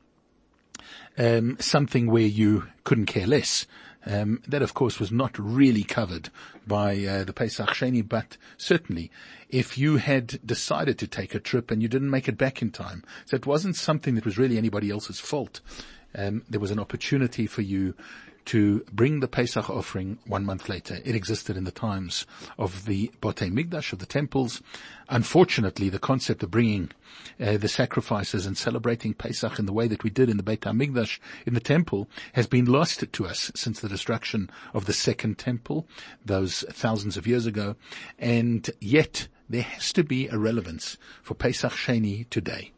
um, 1.17 1.57
something 1.59 2.07
where 2.07 2.23
you 2.23 2.67
couldn't 2.83 3.05
care 3.05 3.27
less. 3.27 3.65
Um, 4.07 4.43
that, 4.47 4.61
of 4.61 4.75
course, 4.75 4.99
was 4.99 5.11
not 5.11 5.37
really 5.39 5.83
covered 5.83 6.29
by 6.67 7.03
uh, 7.05 7.23
the 7.23 7.33
Pesach 7.33 7.69
Sheni, 7.69 8.07
but 8.07 8.37
certainly, 8.55 9.09
if 9.49 9.79
you 9.79 9.97
had 9.97 10.39
decided 10.45 10.99
to 10.99 11.07
take 11.07 11.33
a 11.33 11.39
trip 11.39 11.71
and 11.71 11.81
you 11.81 11.87
didn't 11.87 12.11
make 12.11 12.27
it 12.27 12.37
back 12.37 12.61
in 12.61 12.69
time, 12.69 13.03
so 13.25 13.35
it 13.35 13.47
wasn't 13.47 13.75
something 13.75 14.13
that 14.13 14.25
was 14.25 14.37
really 14.37 14.59
anybody 14.59 14.91
else's 14.91 15.19
fault. 15.19 15.59
Um, 16.13 16.43
there 16.47 16.59
was 16.59 16.69
an 16.69 16.79
opportunity 16.79 17.47
for 17.47 17.63
you 17.63 17.95
to 18.45 18.85
bring 18.91 19.19
the 19.19 19.27
Pesach 19.27 19.69
offering 19.69 20.19
one 20.25 20.45
month 20.45 20.69
later. 20.69 20.99
It 21.03 21.15
existed 21.15 21.57
in 21.57 21.63
the 21.63 21.71
times 21.71 22.25
of 22.57 22.85
the 22.85 23.11
Botei 23.21 23.51
Mikdash, 23.51 23.91
of 23.91 23.99
the 23.99 24.05
temples. 24.05 24.61
Unfortunately, 25.09 25.89
the 25.89 25.99
concept 25.99 26.43
of 26.43 26.51
bringing 26.51 26.91
uh, 27.39 27.57
the 27.57 27.67
sacrifices 27.67 28.45
and 28.45 28.57
celebrating 28.57 29.13
Pesach 29.13 29.59
in 29.59 29.65
the 29.65 29.73
way 29.73 29.87
that 29.87 30.03
we 30.03 30.09
did 30.09 30.29
in 30.29 30.37
the 30.37 30.43
Beit 30.43 30.61
HaMikdash 30.61 31.19
in 31.45 31.53
the 31.53 31.59
temple 31.59 32.07
has 32.33 32.47
been 32.47 32.65
lost 32.65 33.03
to 33.11 33.25
us 33.25 33.51
since 33.55 33.79
the 33.79 33.89
destruction 33.89 34.49
of 34.73 34.85
the 34.85 34.93
second 34.93 35.37
temple, 35.37 35.87
those 36.23 36.63
thousands 36.71 37.17
of 37.17 37.27
years 37.27 37.45
ago. 37.45 37.75
And 38.19 38.69
yet, 38.79 39.27
there 39.49 39.63
has 39.63 39.93
to 39.93 40.03
be 40.03 40.27
a 40.27 40.37
relevance 40.37 40.97
for 41.21 41.35
Pesach 41.35 41.71
Sheni 41.71 42.29
today. 42.29 42.71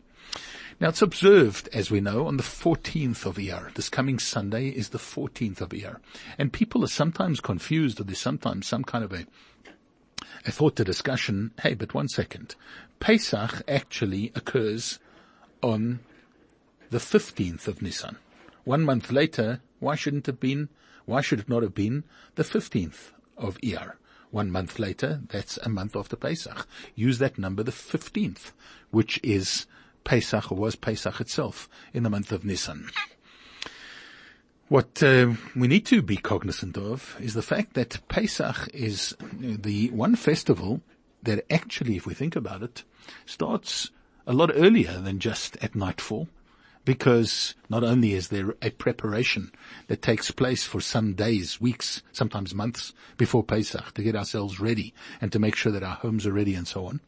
Now 0.80 0.90
it's 0.90 1.02
observed, 1.02 1.70
as 1.74 1.90
we 1.90 2.02
know, 2.02 2.28
on 2.28 2.38
the 2.38 2.44
14th 2.44 3.26
of 3.26 3.38
Iyar. 3.38 3.74
This 3.74 3.90
coming 3.90 4.20
Sunday 4.20 4.68
is 4.68 4.90
the 4.90 5.00
14th 5.00 5.60
of 5.60 5.70
Iyar. 5.70 5.98
And 6.38 6.54
people 6.54 6.84
are 6.84 6.88
sometimes 6.88 7.40
confused 7.40 8.00
or 8.00 8.04
there's 8.04 8.20
sometimes 8.20 8.68
some 8.68 8.84
kind 8.84 9.04
of 9.04 9.12
a, 9.12 9.26
a 10.46 10.52
thought 10.52 10.76
to 10.76 10.84
discussion. 10.84 11.52
Hey, 11.64 11.74
but 11.74 11.96
one 11.96 12.08
second. 12.08 12.54
Pesach 13.00 13.64
actually 13.68 14.32
occurs 14.36 15.00
on 15.64 16.00
the 16.92 17.00
15th 17.00 17.68
of 17.68 17.82
Nisan. 17.82 18.18
One 18.64 18.84
month 18.84 19.12
later, 19.12 19.62
why 19.80 19.96
shouldn't 19.96 20.28
it 20.28 20.32
have 20.34 20.40
been, 20.40 20.70
why 21.06 21.22
should 21.22 21.40
it 21.40 21.50
not 21.50 21.64
have 21.64 21.74
been 21.74 22.04
the 22.36 22.44
15th 22.44 23.14
of 23.36 23.58
Iyar? 23.62 23.94
One 24.30 24.52
month 24.52 24.78
later, 24.78 25.22
that's 25.30 25.58
a 25.58 25.70
month 25.70 25.96
after 25.96 26.16
Pesach. 26.16 26.68
Use 26.94 27.18
that 27.18 27.40
number, 27.40 27.64
the 27.64 27.72
15th, 27.72 28.52
which 28.92 29.20
is 29.24 29.66
Pesach, 30.08 30.54
or 30.54 30.58
was 30.58 30.78
Pesach 30.78 31.20
itself, 31.20 31.68
in 31.94 32.04
the 32.04 32.10
month 32.10 32.32
of 32.32 32.46
Nisan. 32.46 32.90
What 34.70 35.04
uh, 35.04 35.34
we 35.54 35.68
need 35.68 35.86
to 35.88 36.02
be 36.02 36.16
cognizant 36.16 36.78
of 36.78 37.18
is 37.20 37.34
the 37.34 37.42
fact 37.42 37.74
that 37.74 38.08
Pesach 38.08 38.70
is 38.74 39.18
the 39.20 39.90
one 39.90 40.16
festival 40.16 40.80
that 41.24 41.46
actually, 41.52 41.98
if 41.98 42.06
we 42.06 42.14
think 42.14 42.38
about 42.38 42.64
it, 42.64 42.86
starts 43.26 43.92
a 44.26 44.32
lot 44.32 44.50
earlier 44.56 44.98
than 44.98 45.20
just 45.20 45.58
at 45.58 45.76
nightfall 45.76 46.30
because 46.86 47.54
not 47.70 47.84
only 47.84 48.14
is 48.14 48.30
there 48.30 48.56
a 48.62 48.70
preparation 48.70 49.52
that 49.88 50.02
takes 50.02 50.32
place 50.32 50.64
for 50.64 50.80
some 50.80 51.16
days, 51.16 51.60
weeks, 51.60 52.02
sometimes 52.14 52.56
months 52.56 52.94
before 53.18 53.44
Pesach 53.44 53.94
to 53.94 54.02
get 54.02 54.16
ourselves 54.16 54.58
ready 54.58 54.94
and 55.20 55.34
to 55.34 55.40
make 55.40 55.58
sure 55.58 55.74
that 55.74 55.84
our 55.84 55.96
homes 55.96 56.26
are 56.26 56.32
ready 56.32 56.56
and 56.56 56.66
so 56.66 56.86
on, 56.86 57.02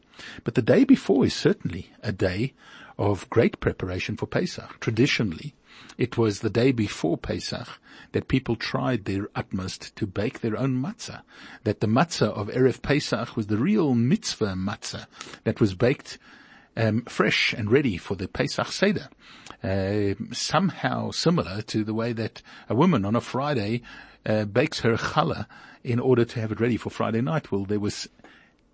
but 0.44 0.54
the 0.54 0.60
day 0.60 0.84
before 0.84 1.24
is 1.24 1.32
certainly 1.32 1.90
a 2.02 2.12
day 2.12 2.52
of 3.00 3.28
great 3.30 3.58
preparation 3.60 4.14
for 4.14 4.26
Pesach. 4.26 4.78
Traditionally, 4.78 5.54
it 5.96 6.18
was 6.18 6.40
the 6.40 6.50
day 6.50 6.70
before 6.70 7.16
Pesach 7.16 7.66
that 8.12 8.28
people 8.28 8.56
tried 8.56 9.06
their 9.06 9.30
utmost 9.34 9.96
to 9.96 10.06
bake 10.06 10.40
their 10.40 10.56
own 10.56 10.80
matzah. 10.80 11.22
That 11.64 11.80
the 11.80 11.86
matzah 11.86 12.28
of 12.28 12.48
Erev 12.48 12.82
Pesach 12.82 13.36
was 13.36 13.46
the 13.46 13.56
real 13.56 13.94
mitzvah 13.94 14.54
matzah 14.54 15.06
that 15.44 15.60
was 15.60 15.74
baked 15.74 16.18
um, 16.76 17.02
fresh 17.06 17.54
and 17.54 17.72
ready 17.72 17.96
for 17.96 18.16
the 18.16 18.28
Pesach 18.28 18.68
Seder. 18.68 19.08
Uh, 19.64 20.14
somehow 20.32 21.10
similar 21.10 21.62
to 21.62 21.82
the 21.84 21.94
way 21.94 22.12
that 22.12 22.42
a 22.68 22.74
woman 22.74 23.06
on 23.06 23.16
a 23.16 23.20
Friday 23.22 23.80
uh, 24.26 24.44
bakes 24.44 24.80
her 24.80 24.96
challah 24.96 25.46
in 25.82 25.98
order 25.98 26.26
to 26.26 26.38
have 26.38 26.52
it 26.52 26.60
ready 26.60 26.76
for 26.76 26.90
Friday 26.90 27.22
night. 27.22 27.50
Well, 27.50 27.64
there 27.64 27.80
was 27.80 28.10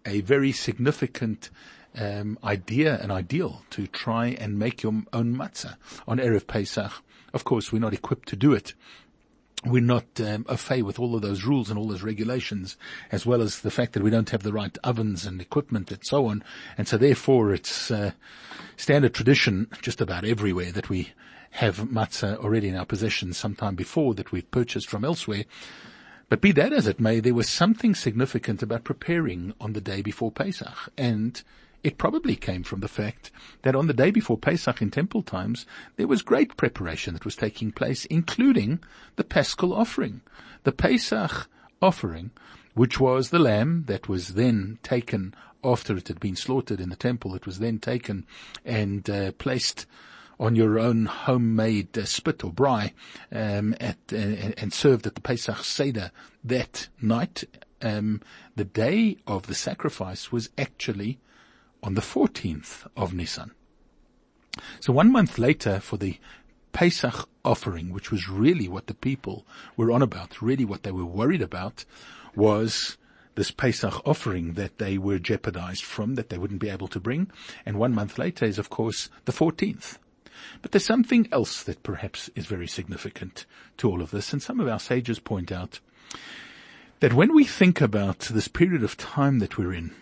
a 0.04 0.21
very 0.23 0.50
significant 0.50 1.50
um, 1.97 2.38
idea 2.45 2.99
and 3.00 3.11
ideal 3.11 3.62
to 3.71 3.87
try 3.87 4.29
and 4.29 4.59
make 4.59 4.83
your 4.83 5.03
own 5.12 5.37
matzah 5.37 5.76
on 6.07 6.19
Erev 6.19 6.47
Pesach. 6.47 6.93
Of 7.33 7.45
course, 7.45 7.73
we're 7.73 7.79
not 7.79 7.95
equipped 7.95 8.29
to 8.29 8.37
do 8.37 8.53
it. 8.53 8.75
We're 9.65 9.83
not 9.83 10.07
um, 10.21 10.45
fait 10.45 10.83
with 10.83 10.99
all 10.99 11.17
of 11.17 11.23
those 11.23 11.45
rules 11.45 11.71
and 11.71 11.79
all 11.79 11.88
those 11.88 12.03
regulations, 12.03 12.76
as 13.11 13.26
well 13.26 13.43
as 13.43 13.61
the 13.61 13.71
fact 13.71 13.95
that 13.95 14.03
we 14.03 14.11
don't 14.11 14.31
have 14.31 14.43
the 14.43 14.53
right 14.53 14.76
ovens 14.85 15.26
and 15.26 15.41
equipment 15.41 15.91
and 15.91 16.05
so 16.05 16.26
on. 16.26 16.45
And 16.79 16.87
so 16.87 16.97
therefore 16.97 17.53
it's 17.53 17.91
uh, 17.91 18.12
standard 18.76 19.15
tradition 19.15 19.69
just 19.83 20.00
about 20.00 20.25
everywhere 20.25 20.73
that 20.73 20.88
we 20.88 21.12
have 21.53 21.79
matzah 21.79 22.37
already 22.37 22.69
in 22.69 22.76
our 22.76 22.85
possession 22.85 23.33
sometime 23.33 23.75
before 23.75 24.15
that 24.15 24.31
we've 24.31 24.50
purchased 24.50 24.88
from 24.88 25.05
elsewhere. 25.05 25.45
But 26.29 26.41
be 26.41 26.53
that 26.53 26.73
as 26.73 26.87
it 26.87 27.00
may, 27.00 27.21
there 27.21 27.35
was 27.35 27.49
something 27.49 27.95
significant 27.95 28.62
about 28.62 28.85
preparing 28.85 29.55
on 29.61 29.73
the 29.73 29.81
day 29.81 30.03
before 30.03 30.31
Pesach. 30.31 30.91
And 30.99 31.43
it 31.87 31.99
probably 31.99 32.35
came 32.35 32.64
from 32.64 32.81
the 32.81 32.88
fact 32.88 33.31
that 33.62 33.76
on 33.76 33.87
the 33.87 33.95
day 33.95 34.11
before 34.11 34.37
Pesach 34.37 34.83
in 34.83 34.90
temple 34.90 35.23
times, 35.23 35.66
there 35.95 36.09
was 36.09 36.21
great 36.21 36.57
preparation 36.57 37.14
that 37.14 37.25
was 37.25 37.37
taking 37.37 37.71
place, 37.71 38.05
including 38.07 38.81
the 39.14 39.23
Paschal 39.23 39.73
offering. 39.73 40.21
The 40.64 40.73
Pesach 40.73 41.49
offering, 41.81 42.33
which 42.75 42.99
was 42.99 43.31
the 43.31 43.38
lamb 43.38 43.85
that 43.87 44.09
was 44.09 44.35
then 44.35 44.81
taken 44.83 45.33
after 45.62 45.97
it 45.97 46.09
had 46.09 46.19
been 46.19 46.35
slaughtered 46.35 46.81
in 46.81 46.88
the 46.88 46.97
temple, 46.97 47.37
it 47.37 47.47
was 47.47 47.61
then 47.61 47.78
taken 47.78 48.26
and 48.64 49.09
uh, 49.09 49.31
placed 49.38 49.87
on 50.40 50.57
your 50.57 50.81
own 50.81 51.07
homemade 51.07 51.97
uh, 51.97 52.05
spit 52.05 52.43
or 52.43 52.50
braai 52.50 52.95
um, 53.31 53.76
at, 53.78 53.97
uh, 54.12 54.16
and 54.16 54.73
served 54.73 55.07
at 55.07 55.14
the 55.14 55.21
Pesach 55.21 55.62
Seder 55.62 56.11
that 56.43 56.88
night. 57.00 57.45
Um, 57.81 58.23
the 58.57 58.64
day 58.64 59.19
of 59.25 59.47
the 59.47 59.55
sacrifice 59.55 60.33
was 60.33 60.50
actually 60.59 61.21
on 61.87 61.95
the 61.95 62.00
14th 62.00 62.85
of 62.97 63.14
Nisan. 63.14 63.52
So 64.81 64.93
one 64.93 65.12
month 65.12 65.38
later 65.38 65.78
for 65.78 65.97
the 65.97 66.19
Pesach 66.73 67.28
offering, 67.45 67.93
which 67.93 68.11
was 68.11 68.28
really 68.28 68.66
what 68.66 68.88
the 68.88 68.95
people 68.95 69.47
were 69.76 69.93
on 69.93 70.02
about, 70.02 70.43
really 70.43 70.64
what 70.64 70.83
they 70.83 70.90
were 70.90 71.05
worried 71.05 71.40
about, 71.40 71.85
was 72.35 72.99
this 73.37 73.52
Pesach 73.52 74.02
offering 74.05 74.55
that 74.55 74.78
they 74.78 74.99
were 74.99 75.21
jeopardized 75.21 75.85
from, 75.85 76.16
that 76.16 76.28
they 76.28 76.38
wouldn't 76.38 76.61
be 76.61 76.69
able 76.69 76.88
to 76.88 76.99
bring. 76.99 77.31
And 77.64 77.78
one 77.78 77.95
month 77.95 78.19
later 78.19 78.45
is 78.45 78.59
of 78.59 78.69
course 78.69 79.09
the 79.25 79.33
14th. 79.33 79.99
But 80.62 80.73
there's 80.73 80.85
something 80.85 81.28
else 81.31 81.62
that 81.62 81.85
perhaps 81.85 82.28
is 82.35 82.47
very 82.47 82.66
significant 82.66 83.47
to 83.76 83.88
all 83.88 84.02
of 84.02 84.11
this, 84.11 84.33
and 84.33 84.43
some 84.43 84.59
of 84.59 84.66
our 84.66 84.81
sages 84.81 85.21
point 85.21 85.52
out 85.52 85.78
that 86.99 87.12
when 87.12 87.33
we 87.33 87.45
think 87.45 87.81
about 87.81 88.19
this 88.21 88.49
period 88.49 88.83
of 88.83 88.97
time 88.97 89.38
that 89.38 89.57
we're 89.57 89.73
in, 89.73 89.95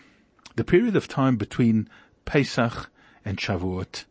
the 0.55 0.63
period 0.63 0.95
of 0.95 1.07
time 1.07 1.35
between 1.35 1.89
Pesach 2.23 2.89
and 3.25 3.37
Shavuot 3.37 4.05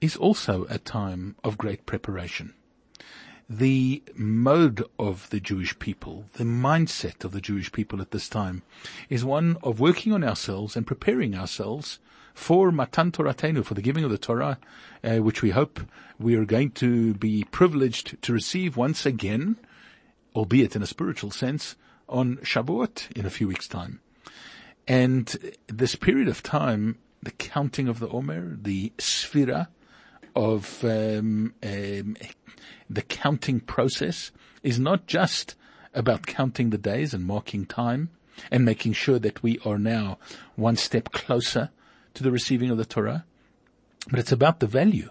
is 0.00 0.16
also 0.16 0.66
a 0.68 0.78
time 0.78 1.36
of 1.44 1.58
great 1.58 1.86
preparation. 1.86 2.54
The 3.48 4.02
mode 4.14 4.84
of 4.98 5.30
the 5.30 5.40
Jewish 5.40 5.78
people, 5.78 6.26
the 6.34 6.44
mindset 6.44 7.24
of 7.24 7.32
the 7.32 7.40
Jewish 7.40 7.72
people 7.72 8.00
at 8.00 8.10
this 8.10 8.28
time 8.28 8.62
is 9.08 9.24
one 9.24 9.56
of 9.62 9.80
working 9.80 10.12
on 10.12 10.22
ourselves 10.22 10.76
and 10.76 10.86
preparing 10.86 11.34
ourselves 11.34 11.98
for 12.34 12.70
Matan 12.70 13.10
Toratenu, 13.10 13.64
for 13.64 13.74
the 13.74 13.82
giving 13.82 14.04
of 14.04 14.10
the 14.10 14.18
Torah, 14.18 14.58
uh, 15.02 15.16
which 15.16 15.42
we 15.42 15.50
hope 15.50 15.80
we 16.18 16.36
are 16.36 16.44
going 16.44 16.70
to 16.72 17.14
be 17.14 17.44
privileged 17.44 18.20
to 18.22 18.32
receive 18.32 18.76
once 18.76 19.06
again, 19.06 19.56
albeit 20.36 20.76
in 20.76 20.82
a 20.82 20.86
spiritual 20.86 21.30
sense, 21.30 21.74
on 22.08 22.36
Shavuot 22.38 23.10
in 23.16 23.26
a 23.26 23.30
few 23.30 23.48
weeks' 23.48 23.66
time. 23.66 24.00
And 24.88 25.54
this 25.66 25.94
period 25.94 26.28
of 26.28 26.42
time, 26.42 26.96
the 27.22 27.30
counting 27.30 27.88
of 27.88 28.00
the 28.00 28.08
Omer, 28.08 28.56
the 28.56 28.90
Sfira 28.96 29.68
of 30.34 30.82
um, 30.82 31.52
um, 31.62 32.16
the 32.88 33.02
counting 33.02 33.60
process 33.60 34.32
is 34.62 34.78
not 34.78 35.06
just 35.06 35.56
about 35.92 36.26
counting 36.26 36.70
the 36.70 36.78
days 36.78 37.12
and 37.12 37.26
marking 37.26 37.66
time 37.66 38.08
and 38.50 38.64
making 38.64 38.94
sure 38.94 39.18
that 39.18 39.42
we 39.42 39.58
are 39.64 39.78
now 39.78 40.16
one 40.56 40.76
step 40.76 41.12
closer 41.12 41.68
to 42.14 42.22
the 42.22 42.30
receiving 42.30 42.70
of 42.70 42.78
the 42.78 42.84
Torah, 42.86 43.26
but 44.10 44.18
it's 44.18 44.32
about 44.32 44.60
the 44.60 44.66
value 44.66 45.10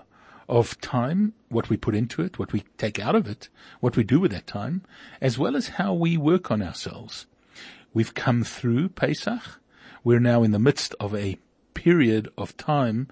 of 0.50 0.80
time, 0.82 1.34
what 1.50 1.70
we 1.70 1.78
put 1.78 1.94
into 1.94 2.24
it, 2.24 2.40
what 2.40 2.52
we 2.52 2.64
take 2.78 3.00
out 3.00 3.16
of 3.16 3.28
it, 3.28 3.50
what 3.80 3.96
we 3.96 4.04
do 4.04 4.20
with 4.20 4.32
that 4.32 4.48
time, 4.48 4.82
as 5.22 5.38
well 5.38 5.56
as 5.56 5.68
how 5.68 5.94
we 5.94 6.18
work 6.18 6.50
on 6.50 6.64
ourselves. 6.64 7.28
We've 7.94 8.14
come 8.14 8.44
through 8.44 8.90
Pesach. 8.90 9.60
We're 10.08 10.20
now 10.20 10.42
in 10.42 10.52
the 10.52 10.58
midst 10.58 10.96
of 11.02 11.14
a 11.14 11.38
period 11.74 12.30
of 12.38 12.56
time, 12.56 13.10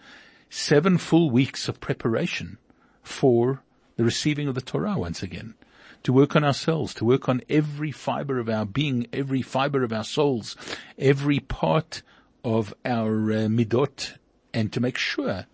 seven 0.50 0.98
full 0.98 1.30
weeks 1.30 1.68
of 1.68 1.82
preparation 1.82 2.58
for 3.04 3.64
the 3.98 4.06
receiving 4.06 4.48
of 4.48 4.56
the 4.56 4.62
Torah 4.62 4.98
once 4.98 5.22
again. 5.22 5.56
To 6.04 6.14
work 6.14 6.38
on 6.38 6.46
ourselves, 6.46 6.94
to 6.94 7.04
work 7.04 7.28
on 7.28 7.42
every 7.50 7.92
fiber 7.92 8.40
of 8.40 8.48
our 8.48 8.66
being, 8.66 9.08
every 9.12 9.42
fiber 9.42 9.84
of 9.84 9.92
our 9.92 10.06
souls, 10.06 10.56
every 10.98 11.42
part 11.42 12.02
of 12.46 12.74
our 12.86 13.30
uh, 13.30 13.48
midot, 13.50 14.14
and 14.54 14.72
to 14.72 14.80
make 14.80 14.98
sure 14.98 15.48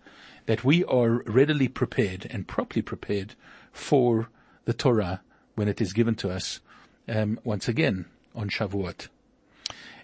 that 0.46 0.62
we 0.62 0.84
are 0.84 1.24
readily 1.24 1.66
prepared 1.66 2.24
and 2.30 2.46
properly 2.46 2.82
prepared 2.82 3.34
for 3.72 4.28
the 4.64 4.72
Torah 4.72 5.22
when 5.56 5.66
it 5.66 5.80
is 5.80 5.92
given 5.92 6.14
to 6.14 6.30
us 6.30 6.60
um, 7.08 7.40
once 7.42 7.66
again 7.66 8.04
on 8.32 8.48
Shavuot. 8.48 9.08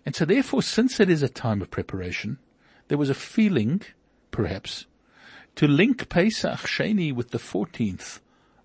And 0.09 0.17
so 0.17 0.25
therefore, 0.25 0.63
since 0.63 1.01
it 1.01 1.11
is 1.11 1.23
a 1.23 1.29
time 1.29 1.61
of 1.61 1.71
preparation, 1.71 2.39
there 2.89 2.97
was 2.97 3.11
a 3.11 3.15
feeling, 3.15 3.83
perhaps, 4.31 4.87
to 5.57 5.69
link 5.69 6.09
Pesach 6.09 6.61
Sheni 6.61 7.15
with 7.15 7.31
the 7.31 7.37
14th 7.37 8.21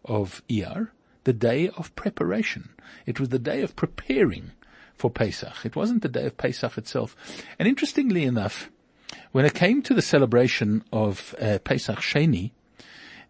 of 0.06 0.42
Iyar, 0.50 0.92
the 1.26 1.34
day 1.34 1.68
of 1.68 1.94
preparation. 1.98 2.70
It 3.06 3.20
was 3.20 3.28
the 3.28 3.40
day 3.40 3.62
of 3.62 3.76
preparing 3.76 4.52
for 4.96 5.12
Pesach. 5.12 5.66
It 5.66 5.76
wasn't 5.76 6.02
the 6.02 6.08
day 6.08 6.28
of 6.28 6.38
Pesach 6.38 6.78
itself. 6.78 7.14
And 7.60 7.68
interestingly 7.68 8.24
enough, 8.24 8.72
when 9.34 9.44
it 9.44 9.54
came 9.54 9.82
to 9.82 9.94
the 9.94 10.02
celebration 10.02 10.86
of 10.94 11.36
uh, 11.42 11.60
Pesach 11.66 12.00
Sheni, 12.00 12.52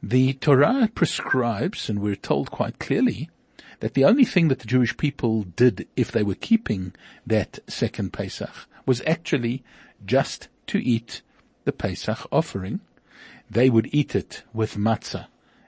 the 0.04 0.34
Torah 0.34 0.88
prescribes, 0.94 1.90
and 1.90 1.98
we're 1.98 2.16
told 2.16 2.52
quite 2.52 2.78
clearly, 2.78 3.32
that 3.80 3.94
the 3.94 4.06
only 4.06 4.26
thing 4.26 4.48
that 4.48 4.60
the 4.60 4.68
Jewish 4.68 4.96
people 4.98 5.44
did 5.44 5.88
if 5.96 6.12
they 6.12 6.24
were 6.24 6.36
keeping 6.36 6.94
that 7.26 7.60
second 7.68 8.14
Pesach 8.14 8.68
was 8.86 9.02
actually 9.08 9.64
just 10.06 10.48
to 10.68 10.80
eat 10.80 11.22
the 11.66 11.72
Pesach 11.72 12.28
offering. 12.32 12.82
They 13.50 13.70
would 13.70 13.90
eat 13.92 14.16
it 14.16 14.44
with 14.54 14.78
matzah 14.78 15.28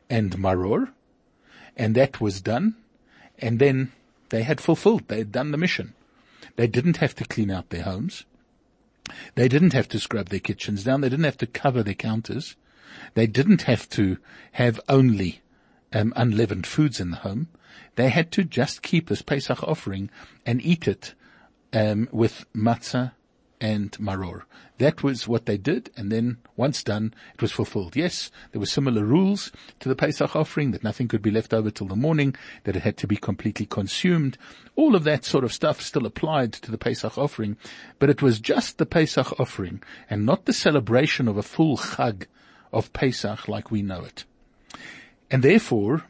and 0.10 0.38
maror, 0.38 0.90
and 1.76 1.96
that 1.96 2.22
was 2.22 2.42
done, 2.42 2.76
and 3.40 3.60
then 3.60 3.92
they 4.30 4.44
had 4.44 4.62
fulfilled, 4.62 5.08
they 5.08 5.20
had 5.20 5.32
done 5.32 5.52
the 5.52 5.58
mission. 5.58 5.94
They 6.56 6.68
didn't 6.68 6.98
have 6.98 7.16
to 7.16 7.26
clean 7.26 7.52
out 7.52 7.70
their 7.70 7.84
homes. 7.84 8.26
They 9.36 9.48
didn't 9.48 9.74
have 9.74 9.88
to 9.90 10.00
scrub 10.00 10.30
their 10.30 10.40
kitchens 10.40 10.84
down. 10.84 11.02
They 11.02 11.10
didn't 11.10 11.26
have 11.26 11.38
to 11.38 11.48
cover 11.48 11.84
their 11.84 11.94
counters. 11.94 12.56
They 13.14 13.28
didn't 13.28 13.64
have 13.64 13.88
to 13.90 14.18
have 14.54 14.80
only 14.90 15.42
um, 15.94 16.14
unleavened 16.16 16.66
foods 16.66 17.00
in 17.00 17.12
the 17.12 17.18
home. 17.18 17.50
They 17.96 18.10
had 18.10 18.32
to 18.34 18.44
just 18.44 18.82
keep 18.82 19.10
this 19.10 19.22
Pesach 19.22 19.64
offering 19.64 20.10
and 20.46 20.64
eat 20.64 20.88
it 20.88 21.14
um, 21.74 22.10
with 22.12 22.46
matzah 22.54 23.12
and 23.62 23.92
maror. 23.94 24.42
That 24.78 25.04
was 25.04 25.28
what 25.28 25.46
they 25.46 25.58
did, 25.58 25.90
and 25.96 26.12
then 26.12 26.38
once 26.58 26.84
done, 26.84 27.14
it 27.34 27.42
was 27.42 27.52
fulfilled. 27.52 27.96
Yes, 27.96 28.30
there 28.52 28.60
were 28.60 28.66
similar 28.66 29.06
rules 29.06 29.52
to 29.80 29.88
the 29.88 29.96
Pesach 29.96 30.36
offering 30.36 30.72
that 30.72 30.84
nothing 30.84 31.08
could 31.08 31.22
be 31.22 31.32
left 31.32 31.54
over 31.54 31.72
till 31.72 31.88
the 31.88 31.96
morning, 31.96 32.36
that 32.66 32.76
it 32.76 32.84
had 32.84 32.98
to 32.98 33.08
be 33.08 33.16
completely 33.16 33.66
consumed. 33.66 34.38
All 34.76 34.96
of 34.96 35.06
that 35.06 35.24
sort 35.24 35.46
of 35.46 35.54
stuff 35.54 35.82
still 35.82 36.06
applied 36.06 36.52
to 36.54 36.72
the 36.72 36.78
Pesach 36.78 37.18
offering, 37.18 37.56
but 37.98 38.10
it 38.10 38.22
was 38.22 38.40
just 38.40 38.78
the 38.78 38.86
Pesach 38.86 39.40
offering 39.40 39.82
and 40.10 40.26
not 40.26 40.46
the 40.46 40.54
celebration 40.54 41.28
of 41.28 41.38
a 41.38 41.44
full 41.44 41.78
chag 41.78 42.26
of 42.74 42.92
Pesach 42.92 43.48
like 43.48 43.72
we 43.72 43.82
know 43.82 44.04
it. 44.04 44.26
And 45.32 45.42
therefore, 45.42 46.04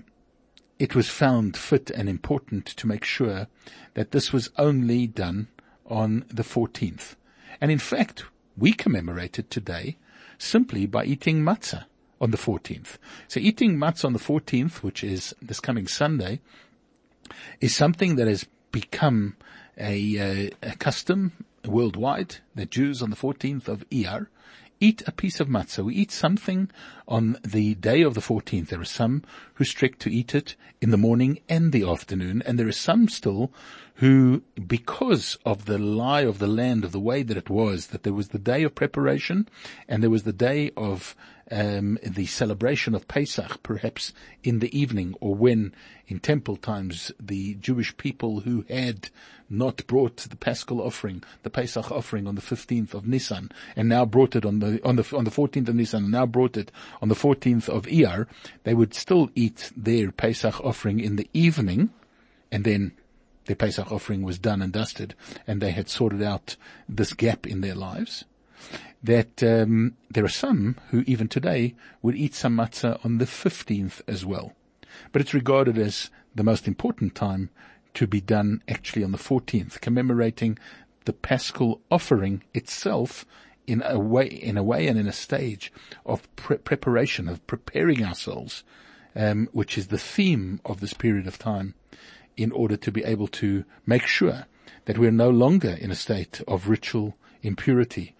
it 0.78 0.96
was 0.96 1.10
found 1.10 1.56
fit 1.56 1.90
and 1.90 2.10
important 2.10 2.66
to 2.66 2.88
make 2.88 3.04
sure 3.04 3.48
that 3.94 4.12
this 4.12 4.34
was 4.34 4.50
only 4.58 5.08
done 5.08 5.48
on 5.86 6.26
the 6.28 6.44
14th. 6.44 7.16
And 7.62 7.72
in 7.72 7.80
fact, 7.80 8.26
we 8.58 8.74
commemorate 8.74 9.40
it 9.40 9.50
today 9.50 9.98
simply 10.38 10.86
by 10.86 11.06
eating 11.06 11.42
matzah 11.42 11.86
on 12.20 12.32
the 12.32 12.38
14th. 12.38 12.98
So 13.28 13.40
eating 13.40 13.78
matzah 13.78 14.06
on 14.06 14.14
the 14.14 14.20
14th, 14.20 14.84
which 14.84 15.04
is 15.04 15.34
this 15.42 15.60
coming 15.60 15.88
Sunday, 15.88 16.42
is 17.62 17.76
something 17.76 18.16
that 18.16 18.28
has 18.28 18.46
become 18.72 19.38
a, 19.78 20.50
uh, 20.52 20.70
a 20.72 20.76
custom 20.76 21.32
worldwide 21.66 22.38
that 22.54 22.70
Jews 22.70 23.02
on 23.02 23.10
the 23.10 23.16
14th 23.16 23.68
of 23.68 23.90
Iyar 23.90 24.28
eat 24.80 25.04
a 25.08 25.12
piece 25.12 25.40
of 25.40 25.48
matzah. 25.48 25.84
We 25.84 25.96
eat 25.96 26.12
something 26.12 26.70
on 27.08 27.38
the 27.44 27.76
day 27.76 28.02
of 28.02 28.14
the 28.14 28.22
14th. 28.22 28.68
There 28.68 28.82
are 28.82 28.86
some 28.86 29.24
who 29.56 29.64
strict 29.64 30.00
to 30.02 30.12
eat 30.12 30.36
it 30.36 30.56
in 30.82 30.92
the 30.92 30.98
morning 30.98 31.40
and 31.48 31.72
the 31.72 31.90
afternoon, 31.90 32.42
and 32.46 32.60
there 32.60 32.68
are 32.68 32.74
some 32.74 33.08
still 33.08 33.52
who, 33.96 34.44
because 34.68 35.38
of 35.46 35.66
the 35.66 35.78
lie 35.78 36.26
of 36.26 36.40
the 36.40 36.48
land 36.48 36.84
of 36.84 36.92
the 36.92 37.00
way 37.00 37.24
that 37.24 37.38
it 37.38 37.50
was, 37.50 37.88
that 37.88 38.04
there 38.04 38.14
was 38.14 38.30
the 38.30 38.40
day 38.40 38.64
of 38.64 38.76
preparation 38.76 39.48
and 39.88 40.04
there 40.04 40.10
was 40.10 40.24
the 40.24 40.34
day 40.34 40.72
of 40.76 41.16
um, 41.52 42.00
the 42.04 42.26
celebration 42.26 42.96
of 42.96 43.08
Pesach, 43.08 43.62
perhaps 43.62 44.14
in 44.44 44.60
the 44.60 44.78
evening 44.78 45.16
or 45.20 45.36
when 45.36 45.74
in 46.08 46.20
temple 46.20 46.56
times 46.58 47.12
the 47.20 47.56
Jewish 47.56 47.96
people 47.98 48.42
who 48.42 48.66
had 48.70 49.10
not 49.50 49.86
brought 49.86 50.18
the 50.18 50.36
Paschal 50.36 50.82
offering, 50.82 51.24
the 51.44 51.50
Pesach 51.50 51.92
offering 51.92 52.26
on 52.26 52.36
the 52.36 52.42
15th 52.42 52.94
of 52.94 53.08
Nisan, 53.08 53.52
and 53.76 53.88
now 53.88 54.06
brought 54.06 54.36
it 54.36 54.46
on 54.46 54.60
the, 54.60 54.84
on 54.84 54.96
the, 54.96 55.16
on 55.16 55.24
the 55.24 55.32
14th 55.32 55.70
of 55.70 55.76
Nisan, 55.76 56.04
and 56.04 56.12
now 56.12 56.26
brought 56.26 56.58
it 56.58 56.72
on 57.02 57.10
the 57.10 57.16
14th 57.16 57.70
of 57.70 57.86
Iyar, 57.86 58.28
they 58.64 58.74
would 58.74 58.94
still 58.94 59.30
eat 59.36 59.72
their 59.78 60.12
Pesach 60.12 60.60
offering 60.62 61.00
in 61.00 61.16
the 61.16 61.30
evening, 61.34 61.92
and 62.52 62.64
then 62.64 62.94
their 63.46 63.56
Pesach 63.56 63.92
offering 63.92 64.24
was 64.24 64.40
done 64.40 64.64
and 64.64 64.74
dusted, 64.74 65.14
and 65.46 65.62
they 65.62 65.72
had 65.72 65.90
sorted 65.90 66.24
out 66.24 66.56
this 66.90 67.14
gap 67.14 67.46
in 67.46 67.62
their 67.62 67.76
lives 67.76 68.26
that 69.06 69.44
um, 69.44 69.96
there 70.10 70.26
are 70.26 70.30
some 70.30 70.76
who 70.90 71.04
even 71.06 71.28
today 71.28 71.76
would 72.02 72.16
eat 72.16 72.34
some 72.34 72.58
matzah 72.58 73.04
on 73.06 73.20
the 73.20 73.26
15th 73.26 74.02
as 74.08 74.26
well. 74.26 74.54
But 75.12 75.22
it's 75.22 75.34
regarded 75.34 75.78
as 75.78 76.10
the 76.34 76.44
most 76.44 76.68
important 76.68 77.14
time 77.16 77.50
to 77.94 78.08
be 78.08 78.20
done 78.20 78.62
actually 78.68 79.04
on 79.04 79.12
the 79.12 79.18
14th, 79.18 79.80
commemorating 79.80 80.58
the 81.06 81.14
Paschal 81.14 81.82
offering 81.92 82.44
itself 82.54 83.26
in 83.68 83.84
a 83.86 84.00
way, 84.00 84.26
in 84.26 84.58
a 84.58 84.64
way 84.64 84.88
and 84.88 85.00
in 85.00 85.08
a 85.08 85.14
stage 85.14 85.72
of 86.06 86.34
pre- 86.36 86.58
preparation, 86.58 87.28
of 87.28 87.46
preparing 87.46 88.04
ourselves, 88.04 88.64
um, 89.16 89.48
which 89.54 89.78
is 89.78 89.88
the 89.88 89.98
theme 89.98 90.60
of 90.66 90.80
this 90.80 90.94
period 90.94 91.28
of 91.28 91.38
time 91.38 91.76
in 92.38 92.52
order 92.52 92.76
to 92.76 92.92
be 92.92 93.04
able 93.04 93.28
to 93.28 93.64
make 93.86 94.06
sure 94.08 94.46
that 94.86 94.98
we're 94.98 95.12
no 95.12 95.30
longer 95.30 95.78
in 95.80 95.92
a 95.92 95.96
state 95.96 96.42
of 96.48 96.68
ritual 96.68 97.16
impurity, 97.42 98.15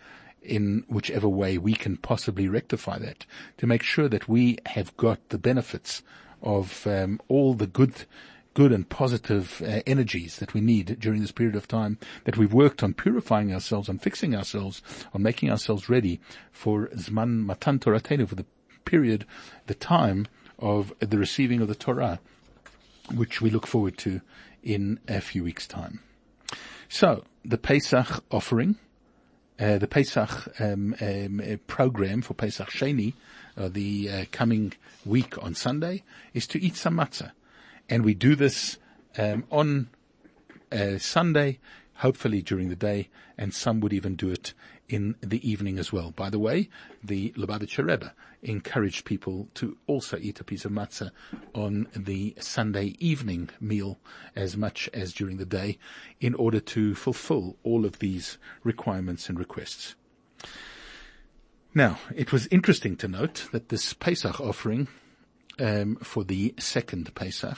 in 0.46 0.84
whichever 0.88 1.28
way 1.28 1.58
we 1.58 1.74
can 1.74 1.98
possibly 1.98 2.48
rectify 2.48 2.98
that 3.00 3.26
to 3.58 3.68
make 3.68 3.84
sure 3.84 4.08
that 4.08 4.28
we 4.28 4.58
have 4.68 4.96
got 4.98 5.30
the 5.30 5.38
benefits 5.38 6.02
of 6.42 6.86
um, 6.88 7.20
all 7.28 7.54
the 7.54 7.68
good 7.68 8.06
good 8.54 8.72
and 8.72 8.90
positive 8.90 9.62
uh, 9.64 9.82
energies 9.86 10.38
that 10.38 10.54
we 10.54 10.62
need 10.62 10.98
during 11.00 11.20
this 11.20 11.32
period 11.32 11.56
of 11.56 11.68
time 11.68 12.00
that 12.24 12.38
we've 12.38 12.54
worked 12.54 12.82
on 12.82 12.94
purifying 12.94 13.54
ourselves, 13.54 13.90
on 13.90 14.00
fixing 14.00 14.34
ourselves, 14.34 14.82
on 15.14 15.22
making 15.22 15.52
ourselves 15.52 15.90
ready 15.90 16.22
for 16.52 16.88
Zman 16.96 17.46
Matan 17.46 17.80
Toratenu, 17.80 18.28
for 18.28 18.36
the 18.36 18.46
period, 18.86 19.26
the 19.68 19.76
time 19.76 20.26
of 20.58 20.94
the 21.00 21.18
receiving 21.18 21.60
of 21.62 21.68
the 21.68 21.76
Torah, 21.76 22.20
which 23.14 23.42
we 23.42 23.50
look 23.50 23.68
forward 23.68 23.98
to 23.98 24.22
in 24.64 25.00
a 25.08 25.20
few 25.20 25.44
weeks' 25.44 25.68
time. 25.68 26.00
So, 26.88 27.26
the 27.44 27.58
Pesach 27.58 28.24
offering, 28.32 28.78
uh, 29.60 29.78
the 29.78 29.88
Pesach 29.88 30.60
um, 30.60 30.96
um, 31.02 31.40
uh, 31.40 31.58
program 31.68 32.22
for 32.22 32.34
Pesach 32.34 32.70
Sheni, 32.70 33.14
uh, 33.58 33.70
the 33.70 34.10
uh, 34.10 34.26
coming 34.32 34.74
week 35.06 35.42
on 35.44 35.56
Sunday, 35.56 36.04
is 36.34 36.48
to 36.48 36.62
eat 36.62 36.76
some 36.76 36.98
matzah, 36.98 37.32
and 37.90 38.04
we 38.04 38.14
do 38.14 38.36
this 38.36 38.78
um, 39.18 39.46
on 39.52 39.90
uh, 40.72 40.98
Sunday, 40.98 41.60
hopefully 41.96 42.42
during 42.42 42.70
the 42.70 42.76
day, 42.76 43.10
and 43.38 43.54
some 43.54 43.80
would 43.80 43.94
even 43.94 44.16
do 44.16 44.30
it 44.30 44.54
in 44.88 45.16
the 45.22 45.48
evening 45.50 45.80
as 45.80 45.92
well. 45.92 46.12
By 46.12 46.30
the 46.30 46.40
way, 46.40 46.70
the 47.04 47.32
Lubavitcher 47.32 47.86
Rebbe 47.86 48.14
encouraged 48.44 49.06
people 49.06 49.50
to 49.56 49.78
also 49.88 50.18
eat 50.18 50.40
a 50.40 50.44
piece 50.44 50.66
of 50.66 50.72
matzah 50.72 51.12
on 51.54 51.88
the 51.96 52.36
Sunday 52.40 52.96
evening 53.00 53.50
meal 53.60 53.98
as 54.36 54.56
much 54.56 54.90
as 54.94 55.14
during 55.14 55.38
the 55.38 55.46
day 55.46 55.78
in 56.20 56.36
order 56.36 56.60
to 56.60 56.94
fulfill 56.94 57.58
all 57.64 57.86
of 57.86 58.00
these 58.00 58.38
requirements 58.64 59.30
and 59.30 59.40
requests. 59.40 59.96
Now, 61.74 62.00
it 62.16 62.32
was 62.32 62.48
interesting 62.48 62.96
to 62.98 63.08
note 63.08 63.50
that 63.52 63.70
this 63.70 63.94
Pesach 63.94 64.40
offering 64.40 64.88
um, 65.60 65.96
for 65.98 66.24
the 66.24 66.54
second 66.60 67.14
Pesach 67.16 67.58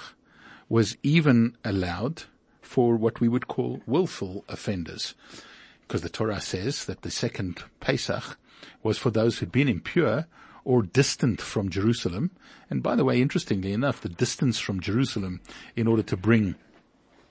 was 0.70 0.98
even 1.04 1.56
allowed 1.64 2.24
for 2.68 2.96
what 2.96 3.20
we 3.22 3.28
would 3.28 3.48
call 3.48 3.82
willful 3.88 4.44
offenders 4.50 5.16
because 5.88 6.02
the 6.02 6.10
Torah 6.10 6.42
says 6.42 6.86
that 6.86 7.02
the 7.02 7.10
second 7.10 7.64
Pesach 7.80 8.38
was 8.84 8.98
for 8.98 9.10
those 9.10 9.38
who'd 9.38 9.52
been 9.52 9.70
impure 9.70 10.28
or 10.66 10.84
distant 10.84 11.40
from 11.40 11.70
Jerusalem. 11.70 12.32
And 12.70 12.84
by 12.84 12.96
the 12.96 13.06
way, 13.06 13.22
interestingly 13.22 13.72
enough, 13.72 14.02
the 14.02 14.10
distance 14.10 14.60
from 14.60 14.82
Jerusalem 14.82 15.40
in 15.78 15.88
order 15.88 16.04
to 16.04 16.18
bring 16.18 16.56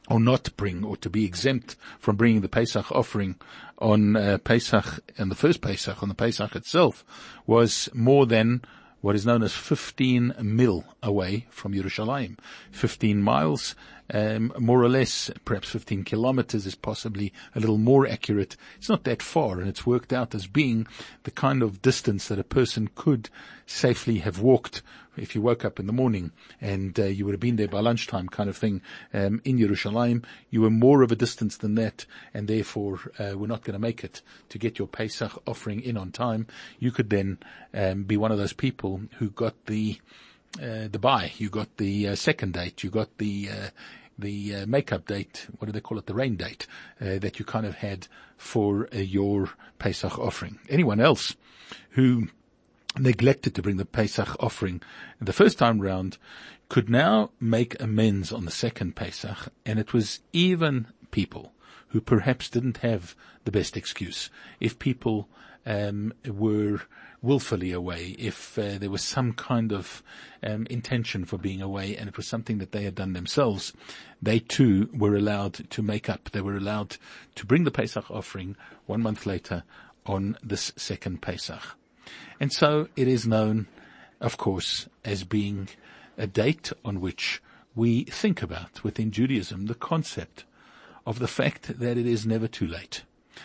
or 0.09 0.21
not 0.21 0.57
bring 0.57 0.85
or 0.85 0.97
to 0.97 1.11
be 1.11 1.25
exempt 1.25 1.77
from 1.99 2.17
bringing 2.17 2.41
the 2.41 2.49
Pesach 2.49 2.91
offering 2.91 3.37
on 3.79 4.17
uh, 4.17 4.39
Pesach 4.39 5.01
and 5.19 5.31
the 5.31 5.35
first 5.35 5.61
Pesach 5.61 6.03
on 6.03 6.09
the 6.09 6.15
Pesach 6.15 6.57
itself 6.57 7.05
was 7.47 7.91
more 7.93 8.25
than 8.25 8.63
what 9.03 9.15
is 9.15 9.27
known 9.27 9.43
as 9.43 9.53
15 9.53 10.35
mil 10.41 10.85
away 11.03 11.47
from 11.51 11.75
Yerushalayim. 11.75 12.39
15 12.71 13.21
miles 13.21 13.75
um, 14.13 14.53
more 14.59 14.83
or 14.83 14.89
less, 14.89 15.31
perhaps 15.45 15.69
15 15.71 16.05
kilometers 16.05 16.67
is 16.67 16.75
possibly 16.75 17.33
a 17.55 17.61
little 17.61 17.79
more 17.79 18.07
accurate. 18.07 18.57
It's 18.77 18.89
not 18.89 19.05
that 19.05 19.23
far, 19.23 19.59
and 19.59 19.69
it's 19.69 19.87
worked 19.87 20.13
out 20.13 20.35
as 20.35 20.47
being 20.47 20.87
the 21.25 21.31
kind 21.31 21.63
of 21.63 21.83
distance 21.83 22.29
that 22.29 22.39
a 22.39 22.45
person 22.45 22.89
could 22.95 23.31
safely 23.67 24.19
have 24.19 24.41
walked 24.41 24.83
if 25.17 25.35
you 25.35 25.43
woke 25.43 25.65
up 25.65 25.81
in 25.81 25.87
the 25.87 25.93
morning 25.93 26.33
and 26.61 26.99
uh, 26.99 27.05
you 27.05 27.25
would 27.25 27.33
have 27.33 27.41
been 27.41 27.57
there 27.57 27.69
by 27.69 27.81
lunchtime 27.81 28.29
kind 28.29 28.49
of 28.49 28.57
thing 28.57 28.83
um, 29.15 29.41
in 29.45 29.59
Yerushalayim, 29.59 30.25
you 30.51 30.61
were 30.61 30.71
more 30.71 31.03
of 31.03 31.11
a 31.11 31.17
distance 31.17 31.57
than 31.57 31.75
that 31.75 32.07
and 32.35 32.49
therefore 32.49 33.01
uh, 33.19 33.37
were 33.37 33.47
not 33.47 33.65
going 33.65 33.75
to 33.75 33.79
make 33.79 34.05
it 34.05 34.23
to 34.49 34.59
get 34.59 34.79
your 34.79 34.89
Pesach 34.89 35.33
offering 35.47 35.81
in 35.81 35.97
on 35.97 36.13
time. 36.13 36.47
You 36.79 36.91
could 36.91 37.11
then 37.11 37.39
um, 37.75 38.05
be 38.05 38.17
one 38.17 38.33
of 38.33 38.39
those 38.39 38.53
people 38.53 39.03
who 39.19 39.31
got 39.31 39.67
the 39.67 39.99
uh, 40.63 40.89
buy. 40.99 41.33
You 41.37 41.51
got 41.51 41.77
the 41.77 42.09
uh, 42.09 42.15
second 42.15 42.55
date. 42.55 42.83
You 42.83 42.91
got 42.91 43.19
the 43.19 43.49
uh, 43.51 43.69
the 44.19 44.55
uh, 44.55 44.67
makeup 44.67 45.07
date. 45.07 45.47
What 45.59 45.67
do 45.67 45.73
they 45.73 45.81
call 45.81 45.99
it? 45.99 46.07
The 46.07 46.15
rain 46.15 46.37
date 46.37 46.67
uh, 47.01 47.19
that 47.19 47.39
you 47.39 47.45
kind 47.45 47.67
of 47.67 47.77
had 47.77 48.09
for 48.37 48.89
uh, 48.95 48.99
your 48.99 49.51
Pesach 49.79 50.19
offering. 50.19 50.59
Anyone 50.69 51.01
else 51.01 51.37
who 51.91 52.29
neglected 52.99 53.55
to 53.55 53.63
bring 53.63 53.77
the 53.77 53.85
Pesach 53.85 54.37
offering 54.41 54.81
the 55.21 55.33
first 55.33 55.59
time 55.59 55.81
round 55.81 56.19
could 56.69 56.89
now 56.89 57.31
make 57.39 57.81
amends 57.81 58.33
on 58.33 58.45
the 58.45 58.51
second 58.51 58.97
Pesach, 58.97 59.53
and 59.65 59.79
it 59.79 59.93
was 59.93 60.21
even 60.33 60.89
people 61.11 61.53
who 61.89 62.01
perhaps 62.01 62.49
didn't 62.49 62.79
have 62.79 63.15
the 63.45 63.53
best 63.53 63.77
excuse. 63.77 64.31
If 64.61 64.79
people 64.79 65.29
um, 65.67 66.15
were 66.25 66.81
willfully 67.21 67.73
away, 67.73 68.15
if 68.19 68.57
uh, 68.59 68.79
there 68.79 68.91
was 68.91 69.03
some 69.03 69.33
kind 69.33 69.73
of 69.73 70.03
um, 70.43 70.67
intention 70.71 71.25
for 71.25 71.37
being 71.37 71.61
away 71.61 71.97
and 71.97 72.09
it 72.09 72.17
was 72.17 72.27
something 72.27 72.59
that 72.59 72.73
they 72.73 72.85
had 72.85 72.95
done 72.95 73.13
themselves, 73.13 73.73
they 74.23 74.39
too 74.39 74.89
were 74.95 75.17
allowed 75.17 75.69
to 75.71 75.83
make 75.83 76.09
up. 76.09 76.31
They 76.31 76.41
were 76.41 76.57
allowed 76.57 76.97
to 77.35 77.47
bring 77.47 77.65
the 77.65 77.71
Pesach 77.71 78.11
offering 78.11 78.57
one 78.87 79.03
month 79.03 79.27
later 79.27 79.65
on 80.07 80.39
this 80.43 80.73
second 80.77 81.21
Pesach. 81.21 81.77
And 82.39 82.53
so 82.53 82.89
it 82.95 83.09
is 83.09 83.27
known, 83.27 83.67
of 84.21 84.37
course, 84.37 84.89
as 85.05 85.25
being 85.25 85.69
a 86.17 86.29
date 86.29 86.73
on 86.85 87.01
which 87.01 87.43
we 87.75 88.05
think 88.05 88.41
about 88.41 88.85
within 88.85 89.11
Judaism 89.11 89.67
the 89.67 89.75
concept 89.75 90.45
of 91.05 91.19
the 91.19 91.29
fact 91.29 91.79
that 91.81 91.99
it 91.99 92.07
is 92.07 92.25
never 92.25 92.47
too 92.47 92.67
late. 92.67 93.03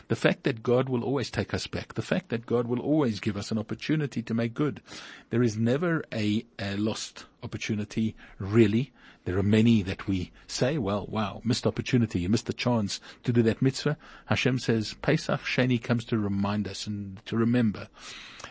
The 0.07 0.15
fact 0.15 0.43
that 0.43 0.63
God 0.63 0.89
will 0.89 1.03
always 1.03 1.29
take 1.29 1.53
us 1.53 1.67
back. 1.67 1.93
The 1.93 2.01
fact 2.01 2.29
that 2.29 2.45
God 2.45 2.67
will 2.67 2.79
always 2.79 3.19
give 3.19 3.37
us 3.37 3.51
an 3.51 3.57
opportunity 3.57 4.21
to 4.21 4.33
make 4.33 4.53
good. 4.53 4.81
There 5.29 5.43
is 5.43 5.57
never 5.57 6.03
a, 6.13 6.45
a 6.59 6.75
lost 6.77 7.25
opportunity, 7.43 8.15
really. 8.39 8.91
There 9.25 9.37
are 9.37 9.43
many 9.43 9.83
that 9.83 10.07
we 10.07 10.31
say, 10.47 10.77
well, 10.77 11.05
wow, 11.07 11.41
missed 11.43 11.67
opportunity, 11.67 12.19
you 12.19 12.29
missed 12.29 12.47
the 12.47 12.53
chance 12.53 12.99
to 13.23 13.31
do 13.31 13.43
that 13.43 13.61
mitzvah. 13.61 13.97
Hashem 14.25 14.57
says, 14.59 14.95
Pesach 15.01 15.41
Sheni 15.41 15.81
comes 15.81 16.05
to 16.05 16.17
remind 16.17 16.67
us 16.67 16.87
and 16.87 17.23
to 17.27 17.37
remember 17.37 17.87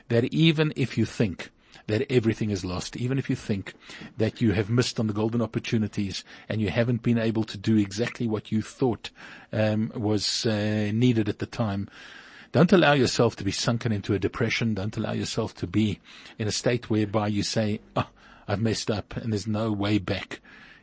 that 0.09 0.24
even 0.33 0.72
if 0.76 0.96
you 0.96 1.05
think 1.05 1.50
that 1.90 2.11
everything 2.11 2.50
is 2.50 2.64
lost, 2.64 2.96
even 2.96 3.18
if 3.18 3.29
you 3.29 3.37
think 3.37 3.74
that 4.16 4.40
you 4.40 4.53
have 4.53 4.70
missed 4.70 5.00
on 5.00 5.07
the 5.07 5.12
golden 5.12 5.42
opportunities 5.42 6.24
and 6.48 6.61
you 6.61 6.70
haven't 6.70 7.03
been 7.03 7.18
able 7.18 7.44
to 7.44 7.59
do 7.59 7.76
exactly 7.76 8.26
what 8.26 8.53
you 8.53 8.62
thought 8.62 9.11
um, 9.53 9.92
was 9.94 10.46
uh, 10.46 10.90
needed 10.94 11.29
at 11.29 11.38
the 11.38 11.46
time. 11.46 11.88
Don't 12.53 12.72
allow 12.72 12.94
yourself 12.94 13.37
to 13.37 13.44
be 13.44 13.53
sunken 13.53 13.92
into 13.92 14.14
a 14.14 14.18
depression. 14.18 14.74
Don't 14.74 14.96
allow 14.96 15.12
yourself 15.12 15.55
to 15.57 15.66
be 15.66 16.00
in 16.38 16.48
a 16.48 16.53
state 16.53 16.90
whereby 16.90 17.29
you 17.29 17.42
say, 17.42 17.81
oh, 17.96 18.09
I've 18.48 18.61
messed 18.61 18.90
up 18.90 19.16
and 19.16 19.33
there's 19.33 19.46
no 19.46 19.70
way 19.70 19.98
back. 19.98 20.40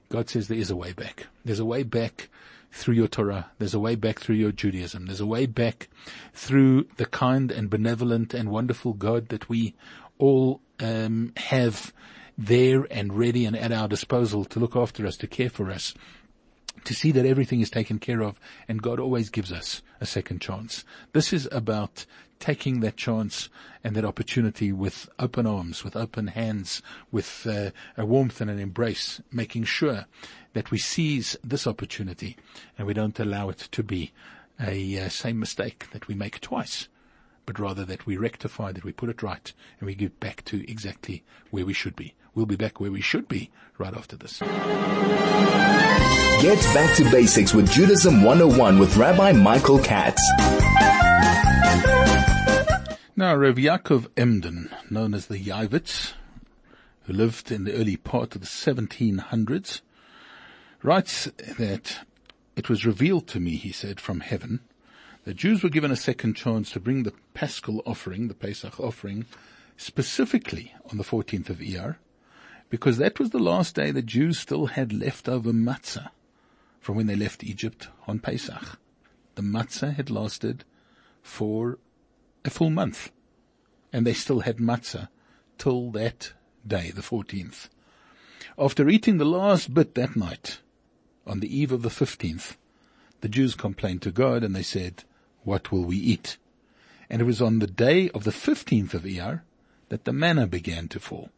God 0.09 0.29
says 0.29 0.47
there 0.47 0.57
is 0.57 0.71
a 0.71 0.75
way 0.75 0.93
back. 0.93 1.27
There's 1.43 1.59
a 1.59 1.65
way 1.65 1.83
back 1.83 2.29
through 2.71 2.93
your 2.95 3.07
Torah. 3.07 3.49
There's 3.59 3.73
a 3.73 3.79
way 3.79 3.95
back 3.95 4.19
through 4.19 4.35
your 4.35 4.51
Judaism. 4.51 5.07
There's 5.07 5.19
a 5.19 5.25
way 5.25 5.45
back 5.45 5.89
through 6.33 6.87
the 6.97 7.05
kind 7.05 7.51
and 7.51 7.69
benevolent 7.69 8.33
and 8.33 8.49
wonderful 8.49 8.93
God 8.93 9.29
that 9.29 9.49
we 9.49 9.73
all 10.17 10.61
um, 10.79 11.33
have 11.37 11.93
there 12.37 12.85
and 12.91 13.17
ready 13.17 13.45
and 13.45 13.55
at 13.55 13.71
our 13.71 13.87
disposal 13.87 14.45
to 14.45 14.59
look 14.59 14.75
after 14.75 15.05
us, 15.07 15.17
to 15.17 15.27
care 15.27 15.49
for 15.49 15.71
us, 15.71 15.93
to 16.83 16.93
see 16.93 17.11
that 17.11 17.25
everything 17.25 17.61
is 17.61 17.69
taken 17.69 17.99
care 17.99 18.21
of, 18.21 18.39
and 18.67 18.81
God 18.81 18.99
always 18.99 19.29
gives 19.29 19.51
us 19.51 19.81
a 19.99 20.05
second 20.05 20.39
chance. 20.39 20.85
This 21.13 21.33
is 21.33 21.49
about 21.51 22.05
taking 22.39 22.81
that 22.81 22.95
chance 22.95 23.49
and 23.83 23.95
that 23.95 24.05
opportunity 24.05 24.71
with 24.71 25.09
open 25.17 25.47
arms, 25.47 25.83
with 25.83 25.95
open 25.95 26.27
hands, 26.27 26.83
with 27.11 27.47
uh, 27.49 27.71
a 27.97 28.05
warmth 28.05 28.39
and 28.41 28.51
an 28.51 28.59
embrace, 28.59 29.19
making 29.31 29.63
sure 29.63 30.05
that 30.53 30.69
we 30.69 30.77
seize 30.77 31.35
this 31.43 31.65
opportunity 31.65 32.37
and 32.77 32.85
we 32.85 32.93
don't 32.93 33.19
allow 33.19 33.49
it 33.49 33.67
to 33.71 33.81
be 33.81 34.11
a 34.59 34.99
uh, 34.99 35.09
same 35.09 35.39
mistake 35.39 35.87
that 35.91 36.07
we 36.07 36.15
make 36.15 36.39
twice 36.39 36.87
but 37.47 37.57
rather 37.57 37.83
that 37.85 38.05
we 38.05 38.17
rectify, 38.17 38.71
that 38.73 38.83
we 38.83 38.91
put 38.91 39.09
it 39.09 39.23
right, 39.23 39.51
and 39.79 39.87
we 39.87 39.95
get 39.95 40.19
back 40.19 40.43
to 40.45 40.69
exactly 40.69 41.23
where 41.49 41.65
we 41.65 41.73
should 41.73 41.95
be. 41.95 42.13
We'll 42.35 42.45
be 42.45 42.57
back 42.57 42.79
where 42.79 42.91
we 42.91 43.01
should 43.01 43.27
be 43.27 43.49
right 43.79 43.95
after 43.95 44.15
this. 44.17 44.39
Get 46.41 46.61
back 46.75 46.95
to 46.97 47.09
basics 47.09 47.53
with 47.53 47.71
Judaism 47.71 48.21
101 48.21 48.77
with 48.77 48.95
Rabbi 48.97 49.31
Michael 49.31 49.79
Katz. 49.79 50.21
Now, 53.15 53.33
Rav 53.35 53.55
Yaakov 53.55 54.07
Emden, 54.17 54.69
known 54.89 55.13
as 55.15 55.27
the 55.27 55.39
Yavitz, 55.39 56.13
who 57.03 57.13
lived 57.13 57.49
in 57.51 57.63
the 57.63 57.73
early 57.73 57.95
part 57.95 58.35
of 58.35 58.41
the 58.41 58.47
1700s, 58.47 59.81
writes 60.83 61.25
that 61.57 62.05
it 62.57 62.69
was 62.69 62.85
revealed 62.85 63.27
to 63.29 63.39
me, 63.39 63.55
he 63.55 63.71
said, 63.71 64.01
from 64.01 64.19
heaven, 64.19 64.59
the 65.27 65.33
Jews 65.33 65.61
were 65.61 65.69
given 65.69 65.91
a 65.91 65.97
second 65.97 66.35
chance 66.35 66.71
to 66.71 66.79
bring 66.79 67.03
the 67.03 67.11
Paschal 67.33 67.83
offering, 67.85 68.29
the 68.29 68.33
Pesach 68.33 68.79
offering, 68.79 69.25
specifically 69.75 70.73
on 70.89 70.97
the 70.97 71.03
14th 71.03 71.49
of 71.49 71.57
Iyar, 71.57 71.97
because 72.69 72.97
that 72.97 73.19
was 73.19 73.31
the 73.31 73.37
last 73.37 73.75
day 73.75 73.91
the 73.91 74.01
Jews 74.01 74.39
still 74.39 74.67
had 74.67 74.93
leftover 74.93 75.51
matzah 75.51 76.11
from 76.79 76.95
when 76.95 77.07
they 77.07 77.15
left 77.17 77.43
Egypt 77.43 77.89
on 78.07 78.19
Pesach. 78.19 78.79
The 79.35 79.41
matzah 79.41 79.93
had 79.93 80.09
lasted 80.09 80.63
for 81.21 81.77
a 82.45 82.49
full 82.49 82.69
month, 82.69 83.11
and 83.91 84.07
they 84.07 84.13
still 84.13 84.39
had 84.39 84.59
matzah 84.59 85.09
till 85.57 85.91
that 85.91 86.31
day, 86.65 86.89
the 86.91 87.01
14th. 87.01 87.67
After 88.57 88.87
eating 88.87 89.17
the 89.17 89.25
last 89.25 89.73
bit 89.73 89.93
that 89.95 90.15
night, 90.15 90.61
on 91.25 91.41
the 91.41 91.53
eve 91.53 91.73
of 91.73 91.81
the 91.81 91.89
15th, 91.89 92.55
the 93.19 93.27
Jews 93.27 93.55
complained 93.55 94.01
to 94.03 94.11
God 94.11 94.41
and 94.41 94.55
they 94.55 94.63
said, 94.63 95.03
what 95.47 95.71
will 95.71 95.85
we 95.85 95.95
eat? 95.95 96.35
And 97.09 97.21
it 97.21 97.25
was 97.25 97.41
on 97.41 97.59
the 97.59 97.67
day 97.67 98.09
of 98.09 98.25
the 98.25 98.31
15th 98.31 98.93
of 98.93 99.03
Iyar 99.03 99.43
that 99.87 100.03
the 100.03 100.11
manna 100.11 100.45
began 100.45 100.89
to 100.89 100.99
fall. 100.99 101.29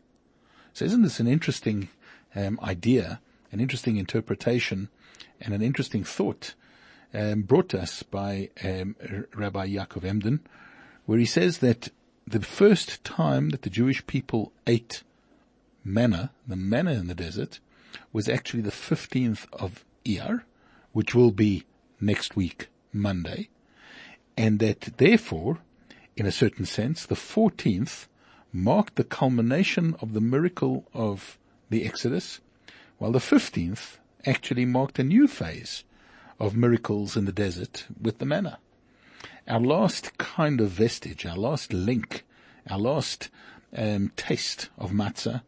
So 0.74 0.84
isn't 0.86 1.04
this 1.04 1.20
an 1.20 1.28
interesting 1.28 1.90
um, 2.36 2.60
idea, 2.64 3.22
an 3.52 3.60
interesting 3.60 3.98
interpretation, 3.98 4.90
and 5.40 5.54
an 5.54 5.62
interesting 5.62 6.04
thought 6.04 6.56
um, 7.14 7.44
brought 7.44 7.70
to 7.70 7.80
us 7.80 8.02
by 8.02 8.50
um, 8.64 8.96
Rabbi 9.36 9.68
Yaakov 9.68 10.04
Emden, 10.04 10.40
where 11.06 11.20
he 11.20 11.26
says 11.26 11.60
that 11.60 11.90
the 12.26 12.42
first 12.42 13.04
time 13.04 13.50
that 13.50 13.62
the 13.62 13.70
Jewish 13.70 14.06
people 14.08 14.52
ate 14.66 15.04
manna, 15.84 16.32
the 16.48 16.56
manna 16.56 16.94
in 16.94 17.06
the 17.06 17.14
desert, 17.14 17.60
was 18.12 18.28
actually 18.28 18.62
the 18.62 18.72
15th 18.72 19.46
of 19.54 19.86
Iyar, 20.04 20.42
which 20.94 21.14
will 21.14 21.32
be 21.32 21.66
next 22.02 22.36
week, 22.36 22.70
Monday 22.92 23.50
and 24.40 24.60
that 24.60 24.80
therefore, 24.96 25.58
in 26.16 26.26
a 26.26 26.32
certain 26.32 26.64
sense, 26.66 27.06
the 27.06 27.14
14th 27.14 28.08
marked 28.54 28.96
the 28.96 29.04
culmination 29.04 29.98
of 30.00 30.14
the 30.14 30.22
miracle 30.22 30.86
of 30.94 31.38
the 31.70 31.86
Exodus, 31.86 32.40
while 33.00 33.12
the 33.12 33.20
15th 33.20 33.98
actually 34.26 34.64
marked 34.64 34.98
a 34.98 35.04
new 35.04 35.28
phase 35.28 35.84
of 36.40 36.56
miracles 36.56 37.18
in 37.18 37.26
the 37.26 37.34
desert 37.34 37.86
with 38.02 38.20
the 38.20 38.26
manna. 38.26 38.60
Our 39.46 39.60
last 39.60 40.18
kind 40.18 40.62
of 40.62 40.70
vestige, 40.70 41.26
our 41.26 41.36
last 41.36 41.74
link, 41.74 42.26
our 42.70 42.80
last 42.80 43.30
um, 43.76 44.14
taste 44.16 44.70
of 44.78 44.92
matzah 44.92 45.42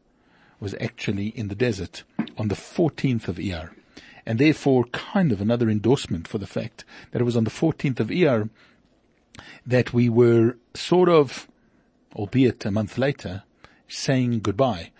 was 0.59 0.75
actually 0.81 1.27
in 1.27 1.47
the 1.47 1.55
desert 1.55 2.03
on 2.37 2.49
the 2.49 2.55
14th 2.55 3.29
of 3.29 3.37
Iyar. 3.37 3.69
And 4.25 4.37
therefore 4.37 4.83
kind 4.85 5.31
of 5.31 5.39
another 5.39 5.69
endorsement 5.69 6.27
for 6.27 6.39
the 6.39 6.45
fact 6.45 6.83
that 7.11 7.21
it 7.21 7.25
was 7.25 7.37
on 7.37 7.45
the 7.45 7.49
14th 7.49 8.01
of 8.01 8.07
Iyar 8.09 8.49
that 9.65 9.93
we 9.93 10.09
were 10.09 10.57
sort 10.73 11.09
of, 11.09 11.47
albeit 12.15 12.65
a 12.65 12.71
month 12.71 12.97
later, 12.97 13.43
saying 13.87 14.39
goodbye 14.39 14.91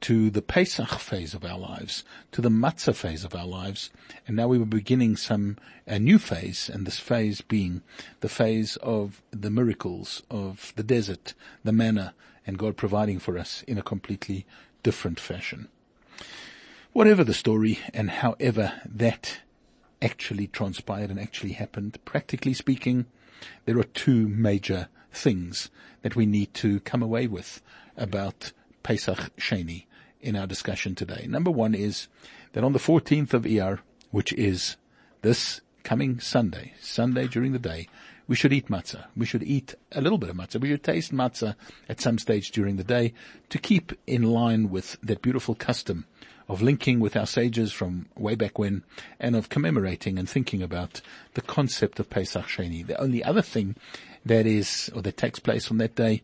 to 0.00 0.30
the 0.30 0.42
Pesach 0.42 0.98
phase 0.98 1.34
of 1.34 1.44
our 1.44 1.58
lives, 1.58 2.04
to 2.32 2.40
the 2.40 2.48
Matzah 2.48 2.94
phase 2.94 3.22
of 3.22 3.34
our 3.34 3.46
lives, 3.46 3.90
and 4.26 4.36
now 4.36 4.48
we 4.48 4.58
were 4.58 4.64
beginning 4.64 5.16
some, 5.16 5.56
a 5.86 5.98
new 5.98 6.18
phase, 6.18 6.70
and 6.72 6.86
this 6.86 6.98
phase 6.98 7.42
being 7.42 7.82
the 8.20 8.28
phase 8.28 8.76
of 8.76 9.22
the 9.30 9.50
miracles 9.50 10.22
of 10.30 10.72
the 10.76 10.82
desert, 10.82 11.34
the 11.64 11.72
manna, 11.72 12.14
and 12.46 12.58
God 12.58 12.76
providing 12.76 13.18
for 13.18 13.36
us 13.36 13.62
in 13.66 13.76
a 13.76 13.82
completely 13.82 14.46
different 14.82 15.20
fashion. 15.20 15.68
Whatever 16.92 17.22
the 17.22 17.34
story, 17.34 17.78
and 17.92 18.10
however 18.10 18.80
that 18.86 19.40
actually 20.00 20.46
transpired 20.46 21.10
and 21.10 21.20
actually 21.20 21.52
happened, 21.52 21.98
practically 22.06 22.54
speaking, 22.54 23.04
there 23.64 23.78
are 23.78 23.84
two 23.84 24.28
major 24.28 24.88
things 25.12 25.70
that 26.02 26.16
we 26.16 26.26
need 26.26 26.54
to 26.54 26.80
come 26.80 27.02
away 27.02 27.26
with 27.26 27.62
about 27.96 28.52
Pesach 28.82 29.30
Sheni 29.36 29.84
in 30.20 30.36
our 30.36 30.46
discussion 30.46 30.94
today. 30.94 31.26
Number 31.28 31.50
one 31.50 31.74
is 31.74 32.08
that 32.52 32.64
on 32.64 32.72
the 32.72 32.78
14th 32.78 33.34
of 33.34 33.42
Iyar, 33.44 33.80
which 34.10 34.32
is 34.32 34.76
this 35.22 35.60
coming 35.82 36.20
Sunday, 36.20 36.74
Sunday 36.80 37.26
during 37.26 37.52
the 37.52 37.58
day, 37.58 37.88
we 38.26 38.36
should 38.36 38.52
eat 38.52 38.68
matzah. 38.68 39.06
We 39.16 39.26
should 39.26 39.42
eat 39.42 39.74
a 39.90 40.00
little 40.00 40.18
bit 40.18 40.30
of 40.30 40.36
matzah. 40.36 40.60
We 40.60 40.68
should 40.68 40.84
taste 40.84 41.12
matzah 41.12 41.56
at 41.88 42.00
some 42.00 42.16
stage 42.18 42.52
during 42.52 42.76
the 42.76 42.84
day 42.84 43.12
to 43.48 43.58
keep 43.58 43.92
in 44.06 44.22
line 44.22 44.70
with 44.70 44.96
that 45.02 45.20
beautiful 45.20 45.54
custom 45.56 46.06
of 46.50 46.60
linking 46.60 46.98
with 46.98 47.16
our 47.16 47.26
sages 47.26 47.72
from 47.72 48.06
way 48.16 48.34
back 48.34 48.58
when 48.58 48.82
and 49.20 49.36
of 49.36 49.48
commemorating 49.48 50.18
and 50.18 50.28
thinking 50.28 50.62
about 50.62 51.00
the 51.34 51.40
concept 51.40 52.00
of 52.00 52.10
Pesach 52.10 52.46
Sheni. 52.46 52.84
The 52.84 53.00
only 53.00 53.22
other 53.22 53.40
thing 53.40 53.76
that 54.26 54.46
is, 54.46 54.90
or 54.92 55.00
that 55.02 55.16
takes 55.16 55.38
place 55.38 55.70
on 55.70 55.78
that 55.78 55.94
day, 55.94 56.22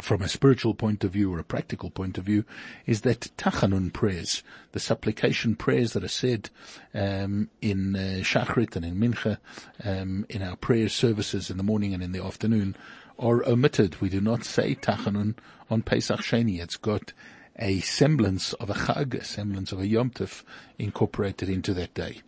from 0.00 0.22
a 0.22 0.28
spiritual 0.28 0.74
point 0.74 1.02
of 1.02 1.10
view 1.10 1.32
or 1.32 1.40
a 1.40 1.44
practical 1.44 1.90
point 1.90 2.16
of 2.16 2.24
view, 2.24 2.44
is 2.86 3.00
that 3.00 3.28
tachanun 3.36 3.92
prayers, 3.92 4.44
the 4.70 4.78
supplication 4.78 5.56
prayers 5.56 5.94
that 5.94 6.04
are 6.04 6.08
said 6.08 6.50
um, 6.94 7.50
in 7.60 7.96
uh, 7.96 8.20
Shachrit 8.22 8.76
and 8.76 8.84
in 8.84 8.94
Mincha, 8.94 9.38
um, 9.84 10.26
in 10.28 10.42
our 10.42 10.54
prayer 10.54 10.88
services 10.88 11.50
in 11.50 11.56
the 11.56 11.64
morning 11.64 11.92
and 11.92 12.04
in 12.04 12.12
the 12.12 12.24
afternoon, 12.24 12.76
are 13.18 13.44
omitted. 13.48 14.00
We 14.00 14.10
do 14.10 14.20
not 14.20 14.44
say 14.44 14.76
tachanun 14.76 15.34
on 15.68 15.82
Pesach 15.82 16.20
Sheni. 16.20 16.60
It's 16.60 16.76
got 16.76 17.12
a 17.58 17.80
semblance 17.80 18.52
of 18.54 18.70
a 18.70 18.74
chag, 18.74 19.14
a 19.14 19.24
semblance 19.24 19.72
of 19.72 19.80
a 19.80 19.86
yom 19.86 20.10
tov 20.10 20.42
incorporated 20.78 21.48
into 21.48 21.74
that 21.74 21.94
day. 21.94 22.20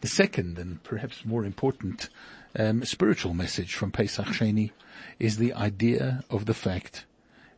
The 0.00 0.08
second 0.08 0.58
and 0.58 0.82
perhaps 0.82 1.24
more 1.24 1.44
important 1.44 2.08
um, 2.56 2.84
spiritual 2.84 3.34
message 3.34 3.74
from 3.74 3.90
Pesach 3.90 4.26
Sheni 4.26 4.70
is 5.18 5.36
the 5.36 5.52
idea 5.52 6.24
of 6.30 6.46
the 6.46 6.54
fact 6.54 7.04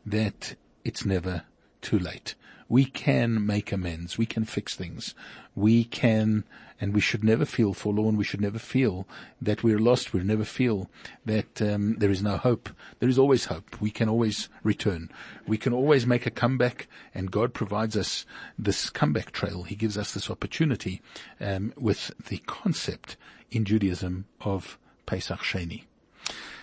that 0.07 0.55
it's 0.85 1.05
never 1.05 1.43
too 1.83 1.99
late 1.99 2.35
we 2.71 2.85
can 2.85 3.45
make 3.45 3.73
amends. 3.73 4.17
We 4.17 4.27
can 4.27 4.45
fix 4.45 4.77
things. 4.77 5.13
We 5.57 5.83
can, 5.85 6.45
and 6.81 6.95
we 6.95 7.01
should 7.01 7.23
never 7.23 7.45
feel 7.45 7.75
forlorn. 7.75 8.17
We 8.17 8.25
should 8.25 8.41
never 8.41 8.59
feel 8.59 9.07
that 9.41 9.63
we're 9.63 9.79
lost. 9.79 10.13
We 10.13 10.23
never 10.23 10.45
feel 10.45 10.91
that 11.27 11.61
um, 11.61 11.97
there 11.97 12.11
is 12.11 12.23
no 12.23 12.39
hope. 12.39 12.71
There 12.99 13.09
is 13.09 13.19
always 13.19 13.45
hope. 13.47 13.81
We 13.81 13.91
can 13.91 14.09
always 14.09 14.49
return. 14.63 15.11
We 15.47 15.59
can 15.59 15.73
always 15.73 16.07
make 16.07 16.27
a 16.27 16.31
comeback, 16.31 16.89
and 17.15 17.31
God 17.31 17.53
provides 17.53 17.97
us 17.97 18.25
this 18.59 18.89
comeback 18.89 19.33
trail. 19.33 19.65
He 19.65 19.77
gives 19.77 19.99
us 19.99 20.15
this 20.15 20.31
opportunity 20.31 21.03
um, 21.41 21.73
with 21.77 22.13
the 22.29 22.39
concept 22.47 23.17
in 23.51 23.65
Judaism 23.65 24.25
of 24.41 24.79
Pesach 25.07 25.41
Sheni. 25.41 25.85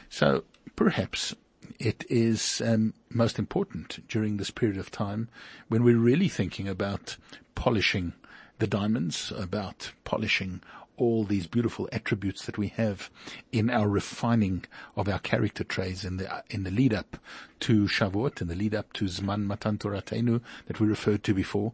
So 0.09 0.43
perhaps 0.75 1.35
it 1.79 2.05
is 2.09 2.61
um, 2.65 2.93
most 3.09 3.37
important 3.37 4.07
during 4.07 4.37
this 4.37 4.51
period 4.51 4.77
of 4.77 4.89
time 4.89 5.29
when 5.67 5.83
we're 5.83 5.97
really 5.97 6.29
thinking 6.29 6.67
about 6.67 7.17
polishing 7.55 8.13
the 8.59 8.67
diamonds, 8.67 9.31
about 9.35 9.91
polishing 10.03 10.61
all 10.97 11.23
these 11.23 11.45
beautiful 11.47 11.87
attributes 11.91 12.45
that 12.45 12.57
we 12.57 12.69
have 12.69 13.09
in 13.51 13.69
our 13.69 13.87
refining 13.87 14.65
of 14.95 15.07
our 15.07 15.19
character 15.19 15.63
traits 15.63 16.03
in 16.03 16.17
the 16.17 16.43
in 16.49 16.63
the 16.63 16.71
lead 16.71 16.93
up 16.93 17.17
to 17.59 17.85
Shavuot, 17.85 18.41
in 18.41 18.47
the 18.47 18.55
lead 18.55 18.73
up 18.73 18.91
to 18.93 19.05
Zman 19.05 19.43
Matan 19.45 19.77
Toratenu 19.77 20.41
that 20.65 20.79
we 20.79 20.87
referred 20.87 21.23
to 21.23 21.33
before. 21.33 21.73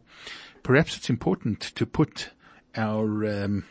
Perhaps 0.62 0.96
it's 0.96 1.10
important 1.10 1.60
to 1.60 1.86
put 1.86 2.30
our 2.76 3.26
um, 3.44 3.64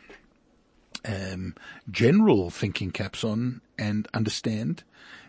um, 1.06 1.56
general 1.90 2.50
thinking 2.50 2.92
caps 2.92 3.24
on 3.24 3.62
and 3.78 4.08
understand 4.14 4.84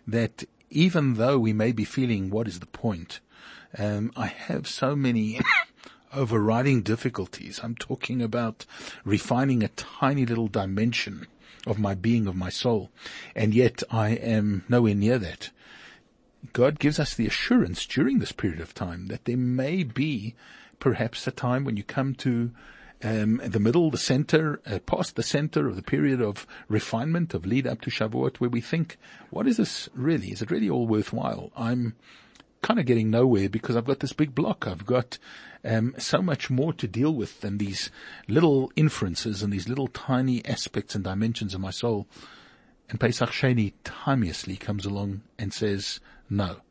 that 0.07 0.45
even 0.71 1.15
though 1.15 1.39
we 1.39 1.53
may 1.53 1.73
be 1.73 1.85
feeling 1.85 2.31
what 2.31 2.49
is 2.49 2.61
the 2.61 2.67
point, 2.67 3.21
um, 3.79 4.13
I 4.17 4.27
have 4.27 4.67
so 4.69 4.97
many 4.97 5.41
overriding 6.15 6.83
difficulties. 6.83 7.61
I'm 7.63 7.75
talking 7.75 8.23
about 8.23 8.67
refining 9.05 9.63
a 9.63 9.69
tiny 9.69 10.27
little 10.27 10.49
dimension 10.49 11.27
of 11.67 11.79
my 11.79 11.95
being, 11.95 12.27
of 12.27 12.37
my 12.37 12.51
soul, 12.51 12.91
and 13.35 13.55
yet 13.55 13.83
I 13.91 14.11
am 14.11 14.65
nowhere 14.69 14.95
near 14.95 15.19
that. 15.19 15.51
God 16.53 16.79
gives 16.79 16.99
us 16.99 17.15
the 17.15 17.27
assurance 17.27 17.87
during 17.87 18.19
this 18.19 18.33
period 18.33 18.61
of 18.61 18.75
time 18.75 19.07
that 19.07 19.25
there 19.25 19.37
may 19.37 19.83
be 19.83 20.35
perhaps 20.79 21.27
a 21.27 21.31
time 21.31 21.65
when 21.65 21.77
you 21.77 21.83
come 21.83 22.15
to 22.17 22.51
um, 23.03 23.41
the 23.45 23.61
middle, 23.61 23.91
the 23.91 23.99
center, 23.99 24.61
uh, 24.67 24.79
past 24.81 25.17
the 25.17 25.23
center 25.23 25.69
of 25.69 25.77
the 25.77 25.83
period 25.83 26.21
of 26.23 26.47
refinement, 26.69 27.35
of 27.35 27.45
lead 27.45 27.67
up 27.67 27.81
to 27.83 27.91
Shavuot, 27.91 28.37
where 28.37 28.51
we 28.51 28.61
think, 28.61 28.97
what 29.31 29.47
is 29.47 29.57
this 29.57 29.89
really? 29.95 30.29
Is 30.29 30.43
it 30.43 30.51
really 30.51 30.71
all 30.71 30.87
worthwhile? 30.87 31.51
I'm 31.57 31.95
kind 32.65 32.81
of 32.81 32.87
getting 32.87 33.11
nowhere 33.11 33.51
because 33.51 33.77
I've 33.77 33.85
got 33.85 34.01
this 34.01 34.15
big 34.15 34.35
block. 34.35 34.67
I've 34.67 34.87
got 34.87 35.19
um, 35.67 35.95
so 35.99 36.23
much 36.23 36.49
more 36.49 36.73
to 36.73 36.89
deal 36.89 37.15
with 37.15 37.43
than 37.43 37.59
these 37.59 37.91
little 38.27 38.73
inferences 38.75 39.43
and 39.43 39.53
these 39.53 39.69
little 39.69 39.89
tiny 39.89 40.43
aspects 40.47 40.95
and 40.95 41.05
dimensions 41.05 41.55
of 41.55 41.61
my 41.61 41.71
soul. 41.71 42.07
And 42.89 42.99
Pesach 42.99 43.29
Sheni 43.29 43.75
timeously 43.85 44.57
comes 44.57 44.87
along 44.87 45.21
and 45.39 45.53
says, 45.53 46.01
no, 46.31 46.63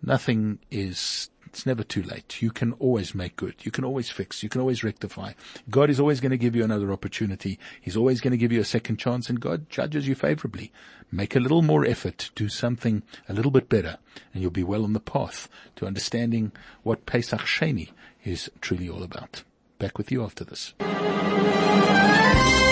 nothing 0.00 0.60
is 0.70 1.28
it's 1.56 1.64
never 1.64 1.82
too 1.82 2.02
late. 2.02 2.42
You 2.42 2.50
can 2.50 2.74
always 2.74 3.14
make 3.14 3.34
good. 3.34 3.54
You 3.62 3.70
can 3.70 3.82
always 3.82 4.10
fix. 4.10 4.42
You 4.42 4.50
can 4.50 4.60
always 4.60 4.84
rectify. 4.84 5.32
God 5.70 5.88
is 5.88 5.98
always 5.98 6.20
going 6.20 6.32
to 6.32 6.36
give 6.36 6.54
you 6.54 6.62
another 6.62 6.92
opportunity. 6.92 7.58
He's 7.80 7.96
always 7.96 8.20
going 8.20 8.32
to 8.32 8.36
give 8.36 8.52
you 8.52 8.60
a 8.60 8.64
second 8.64 8.98
chance 8.98 9.30
and 9.30 9.40
God 9.40 9.70
judges 9.70 10.06
you 10.06 10.14
favorably. 10.14 10.70
Make 11.10 11.34
a 11.34 11.40
little 11.40 11.62
more 11.62 11.86
effort. 11.86 12.28
Do 12.34 12.50
something 12.50 13.02
a 13.26 13.32
little 13.32 13.50
bit 13.50 13.70
better 13.70 13.96
and 14.34 14.42
you'll 14.42 14.50
be 14.50 14.62
well 14.62 14.84
on 14.84 14.92
the 14.92 15.00
path 15.00 15.48
to 15.76 15.86
understanding 15.86 16.52
what 16.82 17.06
Pesach 17.06 17.40
Sheni 17.40 17.88
is 18.22 18.50
truly 18.60 18.90
all 18.90 19.02
about. 19.02 19.42
Back 19.78 19.96
with 19.96 20.12
you 20.12 20.22
after 20.24 20.44
this. 20.44 20.74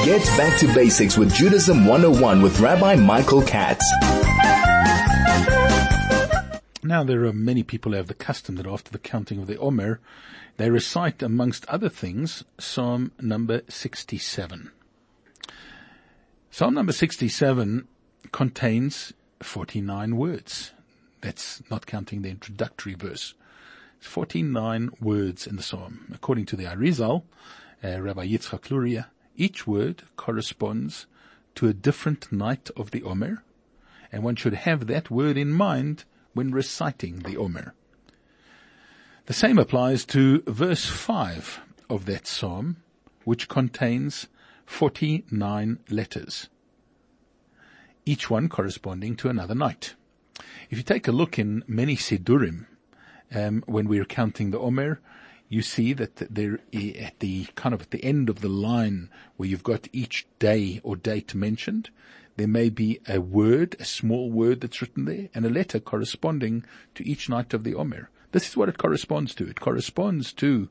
Get 0.05 0.27
back 0.37 0.61
to 0.61 0.67
basics 0.75 1.17
with 1.17 1.33
Judaism 1.35 1.87
101 1.87 2.43
with 2.43 2.61
Rabbi 2.61 2.97
Michael 2.97 3.41
Katz. 3.41 3.91
Now 6.87 7.03
there 7.03 7.25
are 7.25 7.33
many 7.33 7.63
people 7.63 7.93
who 7.93 7.97
have 7.97 8.09
the 8.09 8.15
custom 8.15 8.57
that 8.57 8.67
after 8.67 8.91
the 8.91 8.99
counting 8.99 9.39
of 9.39 9.47
the 9.47 9.57
Omer, 9.57 10.01
they 10.59 10.69
recite 10.69 11.23
amongst 11.23 11.65
other 11.65 11.89
things 11.89 12.45
Psalm 12.59 13.11
number 13.19 13.63
67. 13.71 14.71
Psalm 16.51 16.75
number 16.75 16.93
67 16.93 17.89
contains 18.33 19.15
49 19.41 20.17
words. 20.19 20.73
That's 21.23 21.63
not 21.71 21.87
counting 21.87 22.21
the 22.21 22.29
introductory 22.29 22.93
verse. 22.93 23.33
It's 23.97 24.07
49 24.07 24.91
words 25.01 25.47
in 25.47 25.57
the 25.57 25.63
Psalm. 25.63 26.13
According 26.13 26.45
to 26.47 26.57
the 26.57 26.65
Arizal, 26.65 27.23
uh, 27.83 27.99
Rabbi 27.99 28.27
Yitzchak 28.27 28.71
Luria, 28.71 29.09
each 29.37 29.67
word 29.67 30.03
corresponds 30.17 31.07
to 31.55 31.67
a 31.67 31.73
different 31.73 32.31
night 32.31 32.69
of 32.77 32.91
the 32.91 33.03
Omer, 33.05 33.43
and 34.13 34.23
one 34.23 34.37
should 34.37 34.53
have 34.53 34.87
that 34.87 35.11
word 35.11 35.39
in 35.39 35.51
mind 35.51 36.05
when 36.35 36.51
reciting 36.51 37.21
the 37.21 37.37
Omer. 37.37 37.75
The 39.27 39.33
same 39.33 39.59
applies 39.59 40.05
to 40.07 40.43
verse 40.47 40.85
5 40.85 41.61
of 41.89 42.05
that 42.05 42.27
psalm, 42.27 42.77
which 43.25 43.49
contains 43.49 44.29
49 44.67 45.79
letters, 45.89 46.49
each 48.05 48.29
one 48.29 48.49
corresponding 48.49 49.17
to 49.17 49.29
another 49.31 49.55
night. 49.55 49.95
If 50.69 50.79
you 50.79 50.85
take 50.85 51.09
a 51.09 51.13
look 51.13 51.39
in 51.39 51.65
many 51.67 51.97
Siddurim, 51.97 52.67
um, 53.35 53.63
when 53.67 53.89
we're 53.89 54.05
counting 54.05 54.51
the 54.51 54.59
Omer, 54.59 55.01
you 55.49 55.63
see 55.63 55.93
that 55.93 56.17
there 56.17 56.59
at 56.75 57.21
the 57.21 57.47
kind 57.55 57.75
of 57.75 57.83
at 57.83 57.91
the 57.91 58.05
end 58.05 58.29
of 58.29 58.41
the 58.41 58.49
line 58.49 59.09
where 59.37 59.49
you've 59.49 59.63
got 59.63 59.89
each 59.93 60.27
day 60.39 60.81
or 60.83 60.97
date 60.97 61.35
mentioned, 61.35 61.91
there 62.37 62.49
may 62.49 62.69
be 62.69 63.01
a 63.09 63.21
word, 63.21 63.77
a 63.79 63.85
small 63.85 64.31
word 64.31 64.61
that's 64.61 64.81
written 64.83 65.05
there, 65.05 65.29
and 65.35 65.45
a 65.47 65.51
letter 65.51 65.79
corresponding 65.79 66.65
to 66.95 67.07
each 67.07 67.29
night 67.29 67.55
of 67.55 67.65
the 67.65 67.75
Omer. 67.75 68.11
This 68.33 68.49
is 68.49 68.57
what 68.57 68.69
it 68.69 68.79
corresponds 68.79 69.35
to. 69.37 69.49
It 69.49 69.61
corresponds 69.61 70.33
to 70.35 70.69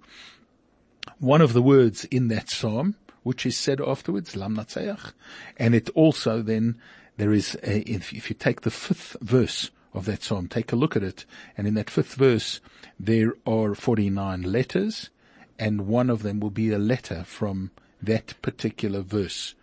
one 1.19 1.41
of 1.41 1.53
the 1.53 1.61
words 1.61 2.05
in 2.05 2.27
that 2.27 2.49
psalm, 2.49 2.95
which 3.23 3.45
is 3.45 3.57
said 3.57 3.79
afterwards, 3.79 4.35
Lam 4.35 4.57
Natseach, 4.57 5.13
and 5.57 5.73
it 5.73 5.89
also 5.91 6.41
then, 6.41 6.77
there 7.15 7.31
is 7.31 7.55
a, 7.63 7.79
if, 7.89 8.11
if 8.13 8.29
you 8.29 8.35
take 8.35 8.61
the 8.61 8.71
fifth 8.71 9.15
verse 9.21 9.71
of 9.93 10.05
that 10.05 10.23
psalm, 10.23 10.47
take 10.47 10.73
a 10.73 10.75
look 10.75 10.95
at 10.95 11.03
it, 11.03 11.25
and 11.57 11.67
in 11.67 11.75
that 11.75 11.89
fifth 11.89 12.15
verse, 12.15 12.59
there 12.99 13.35
are 13.45 13.75
49 13.75 14.41
letters, 14.41 15.09
and 15.57 15.87
one 15.87 16.09
of 16.09 16.23
them 16.23 16.39
will 16.39 16.49
be 16.49 16.71
a 16.71 16.79
letter 16.79 17.23
from 17.23 17.71
that 18.01 18.33
particular 18.41 19.01
verse 19.01 19.55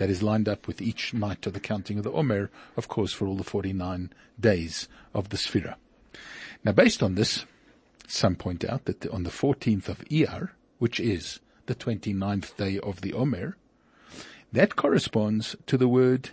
that 0.00 0.08
is 0.08 0.22
lined 0.22 0.48
up 0.48 0.66
with 0.66 0.80
each 0.80 1.12
night 1.12 1.46
of 1.46 1.52
the 1.52 1.60
counting 1.60 1.98
of 1.98 2.04
the 2.04 2.12
Omer, 2.12 2.50
of 2.74 2.88
course, 2.88 3.12
for 3.12 3.26
all 3.26 3.36
the 3.36 3.44
49 3.44 4.10
days 4.40 4.88
of 5.12 5.28
the 5.28 5.36
Sphira. 5.36 5.74
Now, 6.64 6.72
based 6.72 7.02
on 7.02 7.16
this, 7.16 7.44
some 8.08 8.34
point 8.34 8.64
out 8.64 8.86
that 8.86 9.06
on 9.08 9.24
the 9.24 9.30
14th 9.30 9.90
of 9.90 9.98
Iyar, 10.06 10.52
which 10.78 11.00
is 11.00 11.40
the 11.66 11.74
29th 11.74 12.56
day 12.56 12.78
of 12.78 13.02
the 13.02 13.12
Omer, 13.12 13.58
that 14.50 14.74
corresponds 14.74 15.54
to 15.66 15.76
the 15.76 15.86
word 15.86 16.30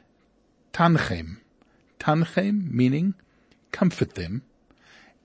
tanchem. 0.71 1.41
Tanchem 1.99 2.71
meaning 2.71 3.15
comfort 3.73 4.15
them. 4.15 4.43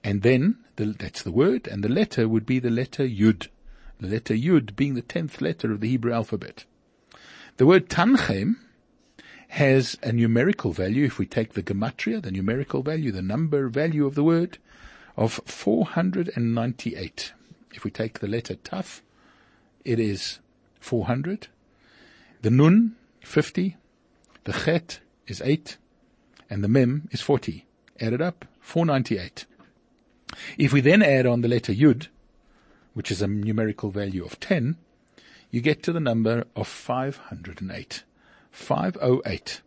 And 0.02 0.22
then, 0.22 0.58
the, 0.74 0.86
that's 0.86 1.22
the 1.22 1.30
word, 1.30 1.68
and 1.68 1.84
the 1.84 1.88
letter 1.88 2.28
would 2.28 2.44
be 2.44 2.58
the 2.58 2.70
letter 2.70 3.04
Yud. 3.06 3.46
The 4.00 4.08
letter 4.08 4.34
Yud 4.34 4.74
being 4.74 4.94
the 4.94 5.00
tenth 5.00 5.40
letter 5.40 5.70
of 5.70 5.78
the 5.78 5.90
Hebrew 5.90 6.12
alphabet. 6.12 6.64
The 7.58 7.66
word 7.66 7.90
tanchem 7.90 8.56
has 9.48 9.98
a 10.02 10.12
numerical 10.12 10.72
value, 10.72 11.04
if 11.04 11.18
we 11.18 11.26
take 11.26 11.52
the 11.52 11.62
gematria, 11.62 12.22
the 12.22 12.30
numerical 12.30 12.82
value, 12.82 13.12
the 13.12 13.20
number 13.20 13.68
value 13.68 14.06
of 14.06 14.14
the 14.14 14.24
word, 14.24 14.56
of 15.16 15.34
498. 15.44 17.32
If 17.74 17.84
we 17.84 17.90
take 17.90 18.20
the 18.20 18.28
letter 18.28 18.54
taf, 18.54 19.02
it 19.84 20.00
is 20.00 20.38
400. 20.80 21.48
The 22.40 22.50
nun, 22.50 22.96
50. 23.20 23.76
The 24.44 24.52
chet 24.52 25.00
is 25.26 25.42
8. 25.44 25.76
And 26.48 26.64
the 26.64 26.68
mem 26.68 27.08
is 27.10 27.20
40. 27.20 27.66
Added 28.00 28.22
up, 28.22 28.46
498. 28.60 29.44
If 30.56 30.72
we 30.72 30.80
then 30.80 31.02
add 31.02 31.26
on 31.26 31.42
the 31.42 31.48
letter 31.48 31.74
yud, 31.74 32.08
which 32.94 33.10
is 33.10 33.20
a 33.20 33.26
numerical 33.26 33.90
value 33.90 34.24
of 34.24 34.40
10, 34.40 34.76
you 35.52 35.60
get 35.60 35.82
to 35.84 35.92
the 35.92 36.00
number 36.00 36.44
of 36.56 36.66
508. 36.66 38.02
508. 38.50 39.60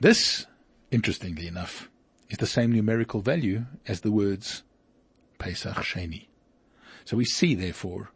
This, 0.00 0.46
interestingly 0.90 1.46
enough, 1.46 1.90
is 2.30 2.38
the 2.38 2.46
same 2.46 2.72
numerical 2.72 3.20
value 3.20 3.66
as 3.86 4.00
the 4.00 4.10
words 4.10 4.62
Pesach 5.38 5.76
Sheni. 5.76 6.26
So 7.04 7.18
we 7.18 7.26
see, 7.26 7.54
therefore, 7.54 8.10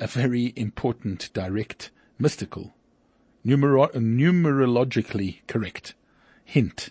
a 0.00 0.08
very 0.08 0.52
important, 0.56 1.32
direct, 1.32 1.92
mystical, 2.18 2.74
numero- 3.44 3.86
numerologically 3.88 5.38
correct 5.46 5.94
hint 6.44 6.90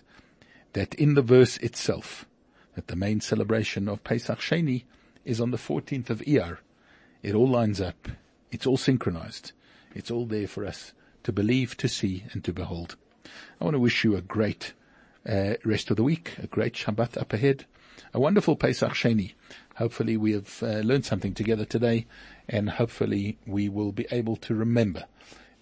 that 0.72 0.94
in 0.94 1.14
the 1.14 1.22
verse 1.22 1.58
itself, 1.58 2.24
that 2.74 2.86
the 2.86 2.96
main 2.96 3.20
celebration 3.20 3.90
of 3.90 4.04
Pesach 4.04 4.38
Sheni 4.38 4.84
is 5.26 5.38
on 5.38 5.50
the 5.50 5.58
14th 5.58 6.08
of 6.08 6.20
Iyar. 6.20 6.58
It 7.22 7.34
all 7.34 7.48
lines 7.48 7.78
up 7.78 8.08
it's 8.52 8.66
all 8.66 8.76
synchronized. 8.76 9.52
It's 9.94 10.10
all 10.10 10.26
there 10.26 10.46
for 10.46 10.64
us 10.64 10.92
to 11.24 11.32
believe, 11.32 11.76
to 11.78 11.88
see, 11.88 12.24
and 12.32 12.44
to 12.44 12.52
behold. 12.52 12.96
I 13.60 13.64
want 13.64 13.74
to 13.74 13.80
wish 13.80 14.04
you 14.04 14.14
a 14.14 14.20
great 14.20 14.74
uh, 15.28 15.54
rest 15.64 15.90
of 15.90 15.96
the 15.96 16.02
week, 16.02 16.34
a 16.38 16.46
great 16.46 16.74
Shabbat 16.74 17.16
up 17.16 17.32
ahead, 17.32 17.64
a 18.12 18.20
wonderful 18.20 18.56
Pesach 18.56 18.92
Sheni. 18.92 19.32
Hopefully 19.76 20.16
we 20.16 20.32
have 20.32 20.62
uh, 20.62 20.80
learned 20.80 21.06
something 21.06 21.32
together 21.32 21.64
today, 21.64 22.06
and 22.48 22.70
hopefully 22.70 23.38
we 23.46 23.68
will 23.68 23.92
be 23.92 24.06
able 24.10 24.36
to 24.36 24.54
remember 24.54 25.04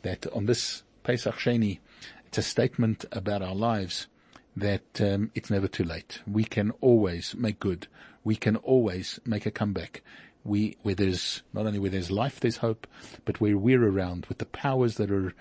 that 0.03 0.27
on 0.33 0.47
this 0.47 0.83
Pesach 1.05 1.37
Sheni, 1.37 1.79
it's 2.27 2.39
a 2.39 2.43
statement 2.43 3.05
about 3.13 3.43
our 3.43 3.55
lives 3.55 4.09
that 4.57 5.01
um, 5.01 5.31
it's 5.35 5.51
never 5.51 5.69
too 5.69 5.85
late. 5.85 6.21
We 6.27 6.45
can 6.45 6.73
always 6.81 7.37
make 7.37 7.61
good. 7.61 7.87
We 8.25 8.37
can 8.37 8.57
always 8.57 9.21
make 9.25 9.47
a 9.47 9.51
comeback 9.51 10.03
we, 10.45 10.77
where 10.83 10.95
there's, 10.95 11.43
not 11.53 11.67
only 11.67 11.79
where 11.79 11.91
there's 11.91 12.11
life, 12.11 12.41
there's 12.41 12.59
hope, 12.59 12.87
but 13.25 13.41
where 13.41 13.59
we're 13.59 13.87
around 13.87 14.27
with 14.27 14.39
the 14.39 14.47
powers 14.47 14.97
that 14.97 15.11
are, 15.11 15.35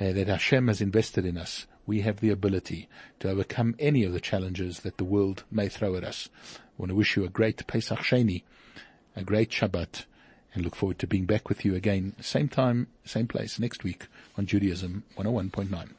uh, 0.00 0.12
that 0.12 0.28
Hashem 0.28 0.68
has 0.68 0.80
invested 0.80 1.26
in 1.26 1.36
us, 1.36 1.66
we 1.86 2.00
have 2.02 2.20
the 2.20 2.30
ability 2.30 2.88
to 3.20 3.30
overcome 3.30 3.74
any 3.78 4.04
of 4.04 4.12
the 4.12 4.20
challenges 4.20 4.80
that 4.80 4.98
the 4.98 5.04
world 5.04 5.44
may 5.50 5.68
throw 5.68 5.96
at 5.96 6.04
us. 6.04 6.28
I 6.54 6.58
want 6.76 6.90
to 6.90 6.96
wish 6.96 7.16
you 7.16 7.24
a 7.24 7.28
great 7.28 7.66
Pesach 7.66 8.00
Sheni, 8.00 8.42
a 9.16 9.24
great 9.24 9.50
Shabbat, 9.50 10.04
and 10.54 10.64
look 10.64 10.76
forward 10.76 10.98
to 10.98 11.06
being 11.06 11.24
back 11.24 11.48
with 11.48 11.64
you 11.64 11.74
again, 11.74 12.14
same 12.20 12.48
time, 12.48 12.88
same 13.04 13.26
place 13.26 13.58
next 13.58 13.84
week 13.84 14.06
on 14.36 14.46
Judaism 14.46 15.04
101.9. 15.16 15.90